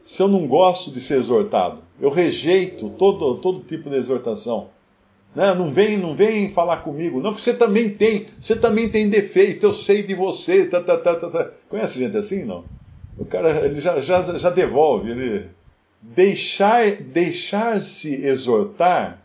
se 0.04 0.22
eu 0.22 0.28
não 0.28 0.46
gosto 0.46 0.90
de 0.90 1.00
ser 1.00 1.18
exortado, 1.18 1.82
eu 2.00 2.10
rejeito 2.10 2.90
todo, 2.90 3.36
todo 3.36 3.60
tipo 3.60 3.90
de 3.90 3.96
exortação. 3.96 4.70
Né? 5.34 5.54
Não 5.54 5.70
vem, 5.70 5.96
não 5.96 6.14
vem 6.14 6.50
falar 6.50 6.78
comigo, 6.78 7.20
não, 7.20 7.30
porque 7.30 7.42
você 7.42 7.54
também 7.54 7.90
tem, 7.90 8.26
você 8.40 8.56
também 8.56 8.88
tem 8.88 9.08
defeito, 9.08 9.66
eu 9.66 9.72
sei 9.72 10.02
de 10.02 10.14
você. 10.14 10.64
Tá, 10.66 10.82
tá, 10.82 10.96
tá, 10.96 11.16
tá, 11.16 11.30
tá. 11.30 11.50
Conhece 11.68 11.98
gente 11.98 12.16
assim, 12.16 12.44
não? 12.44 12.64
O 13.18 13.24
cara 13.24 13.66
ele 13.66 13.80
já, 13.80 14.00
já, 14.00 14.38
já 14.38 14.50
devolve, 14.50 15.10
ele 15.10 15.48
deixar 16.00 16.92
deixar-se 16.96 18.24
exortar 18.24 19.22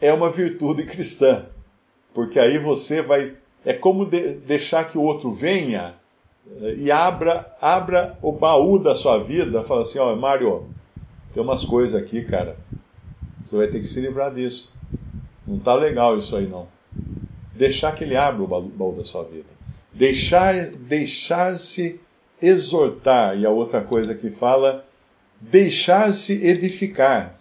é 0.00 0.12
uma 0.12 0.30
virtude 0.30 0.84
cristã, 0.84 1.46
porque 2.12 2.38
aí 2.38 2.58
você 2.58 3.02
vai 3.02 3.36
é 3.64 3.72
como 3.72 4.04
de, 4.04 4.34
deixar 4.34 4.84
que 4.84 4.96
o 4.96 5.02
outro 5.02 5.32
venha 5.32 5.94
e 6.76 6.90
abra, 6.90 7.54
abra 7.60 8.18
o 8.22 8.30
baú 8.30 8.78
da 8.78 8.94
sua 8.94 9.18
vida, 9.18 9.64
fala 9.64 9.82
assim, 9.82 9.98
ó, 9.98 10.14
Mário, 10.14 10.68
tem 11.32 11.42
umas 11.42 11.64
coisas 11.64 12.00
aqui, 12.00 12.22
cara. 12.24 12.56
Você 13.42 13.56
vai 13.56 13.66
ter 13.68 13.80
que 13.80 13.86
se 13.86 14.00
livrar 14.00 14.32
disso. 14.32 14.72
Não 15.46 15.58
tá 15.58 15.74
legal 15.74 16.18
isso 16.18 16.36
aí 16.36 16.46
não. 16.46 16.68
Deixar 17.54 17.92
que 17.92 18.04
ele 18.04 18.16
abra 18.16 18.42
o 18.42 18.46
baú 18.46 18.94
da 18.96 19.04
sua 19.04 19.24
vida. 19.24 19.48
Deixar 19.92 20.70
deixar-se 20.70 22.00
exortar, 22.40 23.38
e 23.38 23.46
a 23.46 23.50
outra 23.50 23.80
coisa 23.80 24.14
que 24.14 24.28
fala, 24.28 24.84
deixar-se 25.40 26.44
edificar. 26.44 27.38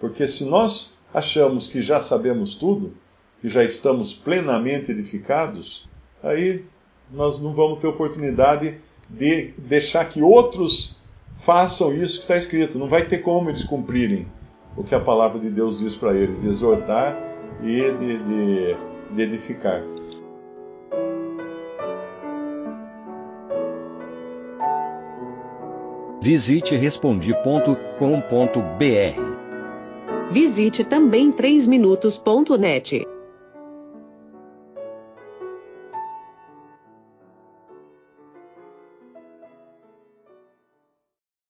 Porque 0.00 0.26
se 0.26 0.44
nós 0.44 0.94
achamos 1.12 1.66
que 1.66 1.82
já 1.82 2.00
sabemos 2.00 2.54
tudo, 2.54 2.94
que 3.40 3.48
já 3.48 3.62
estamos 3.62 4.12
plenamente 4.12 4.90
edificados, 4.90 5.88
aí 6.22 6.64
nós 7.12 7.40
não 7.40 7.52
vamos 7.52 7.78
ter 7.78 7.86
oportunidade 7.86 8.78
de 9.08 9.52
deixar 9.58 10.06
que 10.06 10.22
outros 10.22 10.98
façam 11.38 11.92
isso 11.92 12.16
que 12.16 12.24
está 12.24 12.36
escrito. 12.36 12.78
Não 12.78 12.88
vai 12.88 13.06
ter 13.06 13.18
como 13.18 13.48
eles 13.48 13.64
cumprirem 13.64 14.26
o 14.76 14.84
que 14.84 14.94
a 14.94 15.00
palavra 15.00 15.38
de 15.38 15.50
Deus 15.50 15.80
diz 15.80 15.96
para 15.96 16.14
eles, 16.14 16.42
de 16.42 16.48
exortar 16.48 17.16
e 17.62 17.92
de, 17.92 18.18
de, 18.18 18.76
de 19.14 19.22
edificar. 19.22 19.82
Visite 26.20 26.76
respondi.com.br. 26.76 29.38
Visite 30.30 30.84
também 30.84 31.32
3minutos.net. 31.32 33.06